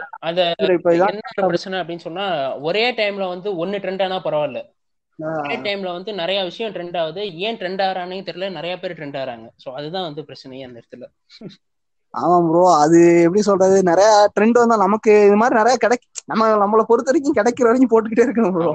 இப்ப 0.75 0.93
இதான் 0.95 1.15
என்ன 1.15 1.47
பிரச்சனை 1.49 1.79
அப்படின்னு 1.81 2.05
சொன்னா 2.05 2.25
ஒரே 2.67 2.85
டைம்ல 2.99 3.25
வந்து 3.27 3.49
ஒன்னு 3.63 3.81
ட்ரெண்ட் 3.83 4.05
ஆனா 4.05 4.17
பரவாயில்ல. 4.19 4.61
டைம்ல 5.65 5.89
வந்து 5.97 6.11
நிறைய 6.13 6.39
விஷயம் 6.49 6.73
ட்ரெண்ட் 6.75 6.97
ஆகுது. 7.01 7.23
ஏன் 7.45 7.57
ட்ரெண்ட் 7.61 7.81
ஆறானே 7.87 8.19
தெரியல. 8.27 8.47
நிறைய 8.57 8.75
பேர் 8.83 8.97
ட்ரெண்ட் 8.99 9.17
ஆறாங்க 9.23 9.47
சோ 9.63 9.69
அதுதான் 9.79 10.07
வந்து 10.09 10.27
பிரச்சனையே 10.29 10.67
அந்த 10.67 10.77
இடத்துல. 10.81 11.07
ஆமா 12.13 12.37
ப்ரோ 12.45 12.61
அது 12.83 12.99
எப்படி 13.25 13.41
சொல்றது? 13.47 13.75
நிறைய 13.89 14.07
ட்ரெண்ட் 14.35 14.59
வந்தா 14.59 14.77
நமக்கு 14.83 15.11
இது 15.27 15.35
மாதிரி 15.41 15.55
நிறைய 15.59 15.75
கிடைக்க 15.83 16.05
நம்ம 16.31 16.47
நம்மள 16.61 16.81
பொறுத்த 16.89 17.11
வரைக்கும் 17.11 17.35
கிடைக்கிற 17.39 17.67
வரைக்கும் 17.69 17.91
போட்டுக்கிட்டே 17.91 18.25
இருக்கணும் 18.27 18.55
ப்ரோ 18.55 18.71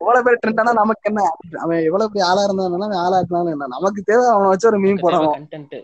எவ்வளவு 0.00 0.24
பேர் 0.26 0.40
ட்ரெண்ட் 0.42 0.60
ஆனா 0.62 0.72
நமக்கு 0.82 1.08
என்ன? 1.10 1.22
அவன் 1.64 1.80
எவ்வளவு 1.88 2.10
பெரிய 2.12 2.28
ஆளா 2.30 2.44
இருந்தாலும் 2.46 2.76
அவன் 2.80 3.02
ஆளா 3.04 3.18
இருந்தாலும் 3.22 3.54
என்ன? 3.54 3.70
நமக்கு 3.76 4.02
தேவை 4.10 4.26
அவனை 4.34 4.50
வச்சு 4.52 4.70
ஒரு 4.70 4.80
மீன் 4.84 5.02
கண்டென்ட் 5.04 5.76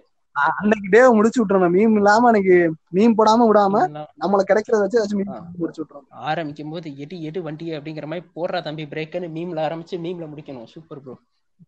அன்னைக்கு 0.52 0.88
டே 0.90 1.00
முடிச்சு 1.08 1.40
விட்டுறணும். 1.40 1.74
மீம் 1.76 1.96
இல்லாம 1.96 2.26
அன்னைக்கு 2.26 2.56
மீம் 2.94 3.16
போடாம 3.18 3.46
விடாம 3.48 3.82
நம்மள 4.22 4.42
கிடைக்கிறத 4.50 4.82
வச்சு 4.84 5.18
மீம் 5.18 5.32
ஆ. 5.34 5.40
முடிச்சு 5.58 5.82
விட்டுறணும். 5.82 6.10
ஆரம்பிக்கும் 6.28 6.70
போது 6.70 6.96
எடு 6.96 7.22
எடு 7.22 7.42
வண்டி 7.42 7.70
அப்படிங்கிற 7.70 8.06
மாதிரி 8.06 8.26
போடுறா 8.36 8.62
தம்பி 8.62 8.86
பிரேக்குன்னு 8.86 9.34
மீம்ல 9.36 9.66
ஆரம்பிச்சு 9.68 10.04
மீம்ல 10.06 10.28
முடிக்கணும். 10.32 10.66
சூப்பர் 10.66 11.02
ப்ரோ 11.02 11.16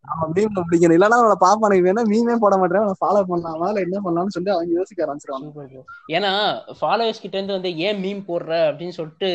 அவன் 0.04 0.32
மீம்ல 0.32 0.60
பிடிக்கணும் 0.62 0.96
இல்லன்னா 0.96 1.16
அவனை 1.16 1.36
பாப்பானுக்கு 1.40 1.86
வேணா 1.86 2.02
மீமே 2.10 2.34
போட 2.36 2.56
மாட்டேன். 2.56 2.80
அவனை 2.80 2.98
ஃபாலோ 3.00 3.22
பண்ணலாமா. 3.30 3.68
இல்ல 3.68 3.80
என்ன 3.80 4.00
பண்ணலாம்னு 4.04 4.34
சொல்லி 4.36 4.50
அவங்க 4.50 4.74
யோசிக்க 4.74 5.06
ஆரம்பிச்சிருவாங்க. 5.06 5.80
ஏன்னா 6.12 6.30
ஃபாலோவர்ஸ் 6.80 7.22
கிட்ட 7.22 7.36
இருந்து 7.36 7.52
வந்து 7.52 7.76
ஏன் 7.86 8.00
மீம் 8.02 8.22
போடுற? 8.26 8.52
அப்படின்னு 8.68 8.88
சொல்லிட்டு 8.90 9.30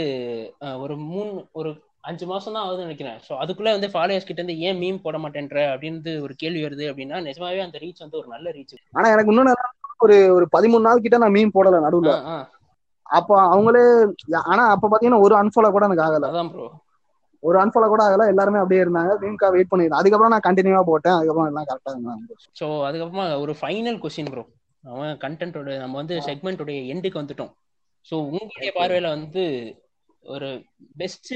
ஒரு 0.79 0.97
மூணு 1.05 1.31
ஒரு 1.51 1.71
அஞ்சு 2.05 2.25
மாசம் 2.25 2.55
தான் 2.55 2.63
ஆகுதுன்னு 2.63 2.87
நினைக்கிறேன். 2.87 3.19
ஸோ 3.27 3.33
அதுக்குள்ள 3.41 3.71
வந்து 3.71 3.89
ஃபாலோவர்ஸ் 3.93 4.27
கிட்ட 4.27 4.41
இருந்து 4.41 4.57
ஏன் 4.67 4.79
மீம் 4.81 5.03
போட 5.05 5.17
மாட்டேன்ற? 5.23 5.59
அப்படின்னு 5.73 6.13
ஒரு 6.25 6.33
கேள்வி 6.35 6.61
வருது 6.65 6.85
அப்படின்னா 6.91 7.19
நிஜமாவே 7.27 7.61
அந்த 7.65 7.79
ரீச் 7.83 8.03
வந்து 8.05 8.19
ஒரு 8.21 8.29
நல்ல 8.35 8.49
ரீச் 8.57 8.75
ஆனா 8.95 9.07
எனக்கு 9.13 9.31
இன்னொன்னு 9.31 9.53
ஒரு 10.05 10.15
ஒரு 10.35 10.45
பதிமூணு 10.55 10.85
நாள் 10.87 11.03
கிட்ட 11.03 11.17
நான் 11.17 11.35
மீன் 11.35 11.55
போடல 11.55 11.79
நடுவுல. 11.85 12.11
அப்ப 13.09 13.31
அவங்களே 13.45 13.83
ஆனா 14.51 14.63
அப்ப 14.73 14.87
பாத்தீங்கன்னா 14.87 15.23
ஒரு 15.25 15.35
அன்ஃபாலோ 15.41 15.71
கூட 15.71 15.85
எனக்கு 15.89 16.05
ஆகல. 16.07 16.29
அதான் 16.29 16.49
ப்ரோ 16.51 16.65
ஒரு 17.43 17.57
அன்ஃபாலோ 17.63 17.87
கூட 17.87 18.01
ஆகல. 18.05 18.27
எல்லாருமே 18.33 18.61
அப்படியே 18.61 18.83
இருந்தாங்க. 18.83 19.11
மீம்கா 19.21 19.49
வெயிட் 19.55 19.71
பண்ணிருந்தேன் 19.71 20.01
அதுக்கப்புறம் 20.01 20.33
நான் 20.35 20.47
கண்டினியூவா 20.47 20.83
போட்டேன். 20.89 21.17
அதுக்கப்புறம் 21.17 21.49
எல்லாம் 21.51 21.67
கரெக்டா 21.69 21.93
இருந்தாங்க. 21.95 22.23
ஸோ 22.59 22.65
அதுக்கப்புறமா 22.87 23.25
ஒரு 23.43 23.53
ஃபைனல் 23.59 23.99
கொஸ்டின் 24.03 24.31
ப்ரோ 24.33 24.43
அவன் 24.83 25.13
கண்டென்ட்டோட 25.23 25.77
நம்ம 25.79 25.97
வந்து 26.01 26.15
செக்மெண்ட்டோடைய 26.27 26.79
எண்டுக்கு 26.93 27.21
வந்துட்டோம். 27.21 27.51
ஸோ 28.05 28.15
உங்களுடைய 28.29 28.71
பார்வையில 28.75 29.07
வந்து 29.15 29.43
ஒரு 30.25 30.49
பெஸ்ட் 30.97 31.31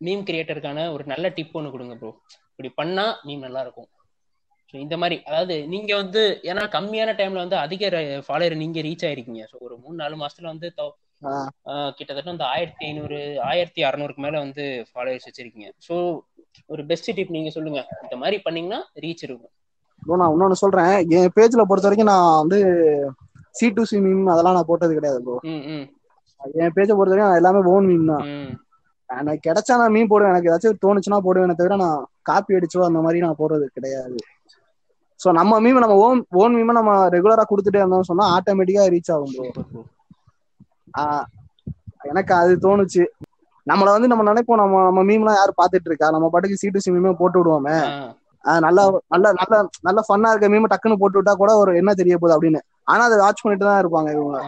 மீம் 0.00 0.26
கிரியேட்டருக்கான 0.28 0.84
ஒரு 0.94 1.04
நல்ல 1.12 1.28
டிப் 1.36 1.56
ஒன்று 1.58 1.74
கொடுங்க 1.74 1.94
ப்ரோ 2.00 2.10
இப்படி 2.50 2.70
பண்ணா 2.80 3.06
மீம் 3.26 3.44
நல்லா 3.46 3.62
இருக்கும் 3.64 3.88
ஸோ 4.70 4.76
இந்த 4.84 4.96
மாதிரி 5.02 5.16
அதாவது 5.28 5.54
நீங்க 5.72 5.92
வந்து 6.00 6.22
ஏன்னா 6.50 6.62
கம்மியான 6.74 7.10
டைம்ல 7.20 7.44
வந்து 7.44 7.58
அதிக 7.64 7.84
ஃபாலோவர் 8.26 8.62
நீங்க 8.62 8.80
ரீச் 8.86 9.06
ஆயிருக்கீங்க. 9.08 9.44
ஸோ 9.50 9.56
ஒரு 9.66 9.74
மூணு 9.84 9.96
நாலு 10.02 10.16
மாசத்துல 10.22 10.52
வந்து 10.52 10.68
கிட்டத்தட்ட 11.98 12.28
வந்து 12.32 12.46
ஆயிரத்தி 12.52 12.84
ஐநூறு 12.88 13.16
ஆயிரத்தி 13.50 13.80
அறநூறுக்கு 13.88 14.24
மேல 14.26 14.36
வந்து 14.44 14.64
ஃபாலோவர்ஸ் 14.90 15.28
வச்சிருக்கீங்க. 15.28 15.68
ஸோ 15.86 15.94
ஒரு 16.70 16.82
பெஸ்ட் 16.90 17.14
டிப் 17.18 17.34
நீங்க 17.36 17.52
சொல்லுங்க. 17.56 17.80
இந்த 18.04 18.16
மாதிரி 18.22 18.38
பண்ணீங்கன்னா 18.46 18.80
ரீச் 19.04 19.24
இருக்கும். 19.28 19.54
நான் 20.02 20.32
இன்னொன்னு 20.34 20.62
சொல்றேன். 20.62 20.92
என் 21.16 21.34
பேஜ்ல 21.36 21.64
பொறுத்த 21.68 21.88
வரைக்கும் 21.88 22.10
நான் 22.12 22.28
வந்து 22.42 22.58
சி 23.58 23.66
டு 23.76 23.82
சி 23.90 23.96
மீம் 24.04 24.32
அதெல்லாம் 24.32 24.56
நான் 24.56 24.70
போட்டது 24.70 24.96
கிடையாது 24.98 25.20
ப்ரோ 25.26 25.36
என் 26.62 26.74
பேஜை 26.76 26.94
பொறுத்த 26.94 27.14
வரைக்கும் 27.14 27.38
எல்லாமே 27.40 27.60
ஓன் 27.74 27.88
மீம் 27.90 28.10
தான். 28.12 28.26
எனக்கு 29.10 29.42
கிடைச்சா 29.46 29.74
நான் 29.80 29.94
மீன் 29.94 30.10
போடுவேன். 30.10 30.32
எனக்கு 30.32 30.50
ஏதாச்சும் 30.50 30.82
தோணுச்சுன்னா 30.84 31.18
போடுவேனே. 31.26 31.54
தவிர 31.54 31.76
நான் 31.76 32.00
காப்பி 32.22 32.56
அடிச்சோ 32.58 32.80
அந்த 32.88 33.00
மாதிரி 33.04 33.24
நான் 33.24 33.40
போடுறது 33.40 33.66
கிடையாது. 33.76 34.18
சோ 35.20 35.28
நம்ம 35.38 35.52
மீம் 35.60 35.82
நம்ம 35.82 35.94
ஓன் 36.04 36.20
ஓன் 36.40 36.56
மீமை 36.56 36.74
நம்ம 36.78 36.92
ரெகுலரா 37.14 37.44
கொடுத்துட்டே 37.46 37.80
இருந்தோம்னு 37.82 38.10
சொன்னா 38.10 38.26
ஆட்டோமேட்டிக்கா 38.36 38.84
ரீச் 38.94 39.12
ஆகும் 39.14 39.32
ப்ரோ 39.32 39.46
எனக்கு 42.10 42.32
அது 42.34 42.52
தோணுச்சு. 42.64 43.04
நம்மள 43.66 43.88
வந்து 43.94 44.10
நம்ம 44.10 44.24
நினைப்போம். 44.30 44.60
நம்ம 44.62 44.82
நம்ம 44.86 45.00
மீம்லாம் 45.08 45.38
யார் 45.38 45.58
பாத்துட்டு 45.60 45.88
இருக்கா? 45.90 46.08
நம்ம 46.14 46.26
பாட்டுக்கு 46.32 46.60
சி 46.60 46.68
டு 46.70 46.80
சி 46.84 46.90
மீமே 46.90 47.12
போட்டு 47.20 47.38
விடுவோமே. 47.40 47.76
நல்லா 48.44 48.82
நல்ல 49.14 49.26
நல்ல 49.40 49.54
நல்ல 49.86 50.00
ஃபன்னா 50.06 50.28
இருக்க 50.32 50.48
மீம் 50.52 50.70
டக்குன்னு 50.72 51.00
போட்டு 51.00 51.18
விட்டா 51.18 51.34
கூட 51.36 51.52
ஒரு 51.62 51.72
என்ன 51.80 51.90
தெரிய 52.00 52.16
போகுது 52.18 52.36
அப்படின்னு. 52.36 52.60
ஆனா 52.84 53.02
அதை 53.08 53.18
வாட்ச் 53.24 53.42
பண்ணிட்டு 53.44 53.68
தான் 53.68 53.80
இருப்பாங்க 53.82 54.10
இவங்க. 54.16 54.38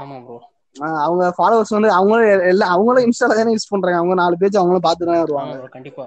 அவங்க 0.77 1.23
ஃபாலோவர்ஸ் 1.39 1.75
வந்து 1.77 1.91
அவங்களும் 1.93 2.47
எல்லாம் 2.53 2.73
அவங்களும் 2.75 3.05
இன்ஸ்டால 3.07 3.37
தானே 3.39 3.55
யூஸ் 3.57 3.71
பண்றாங்க. 3.71 3.99
அவங்க 3.99 4.15
நாலு 4.15 4.37
பேஜ் 4.37 4.61
அவங்களும் 4.61 4.87
பார்த்து 4.89 5.09
தான் 5.11 5.23
வருவாங்க. 5.25 5.55
கண்டிப்பா. 5.77 6.05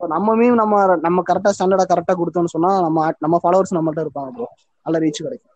நம்ம 0.00 0.34
மீம் 0.36 0.60
நம்ம 0.62 0.74
நம்ம 1.06 1.22
கரெக்டா 1.30 1.50
ஸ்டாண்டர்டா 1.56 1.86
கரெக்டா 1.92 2.14
கொடுத்தோம்னு 2.20 2.54
சொன்னா 2.56 2.70
நம்ம 2.80 3.08
நம்ம 3.18 3.38
ஃபாலோவர்ஸ் 3.42 3.76
நம்மள்ட்ட 3.78 4.04
இருப்பாங்க 4.06 4.30
ப்ரோ 4.36 4.46
நல்ல 4.86 4.98
ரீச் 4.98 5.24
கிடைக்கும். 5.26 5.54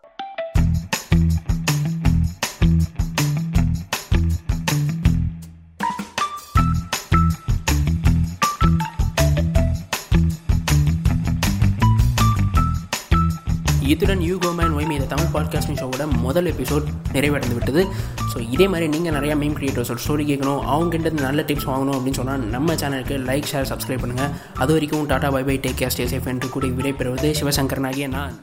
இத்துடன் 13.95 14.23
யூ 14.23 14.37
கோமேன் 14.39 14.75
ஒய்மி 14.77 14.95
இந்த 14.95 15.09
தமிழ் 15.11 15.31
பாட்காஸ்டிங் 15.35 15.79
ஷோவோட 15.79 16.05
முதல் 16.21 16.49
எபிசோட் 16.53 16.87
நிறைவடைந்து 17.13 17.57
விட்டது 17.57 17.83
ஸோ 18.33 18.39
இதே 18.51 18.67
மாதிரி 18.69 18.87
நீங்கள் 18.89 19.15
நிறையா 19.17 19.35
மீம் 19.39 19.57
கிரியேட்டர்ஸோட 19.59 20.03
ஸ்டோரி 20.05 20.25
கேட்கணும் 20.25 20.63
அவங்ககிட்ட 20.71 21.07
இருந்து 21.07 21.27
நல்ல 21.27 21.43
டிப்ஸ் 21.43 21.69
வாங்கணும் 21.69 21.97
அப்படின்னு 21.97 22.15
சொன்னால் 22.15 22.49
நம்ம 22.49 22.75
சேனலுக்கு 22.75 23.19
லைக் 23.27 23.51
ஷேர் 23.53 23.71
சப்ஸ்கிரைப் 23.71 24.03
பண்ணுங்கள் 24.05 24.33
அது 24.59 24.73
வரைக்கும் 24.73 25.07
tata 25.07 25.31
bye 25.31 25.45
bye 25.45 25.59
take 25.59 25.79
care 25.79 25.95
stay 25.95 26.07
safe 26.13 26.29
என்று 26.29 26.51
கூடி 26.51 26.71
விடைபெறுவது 26.73 27.31
சிவசங்கரனாகிய 27.41 28.09
நான். 28.09 28.35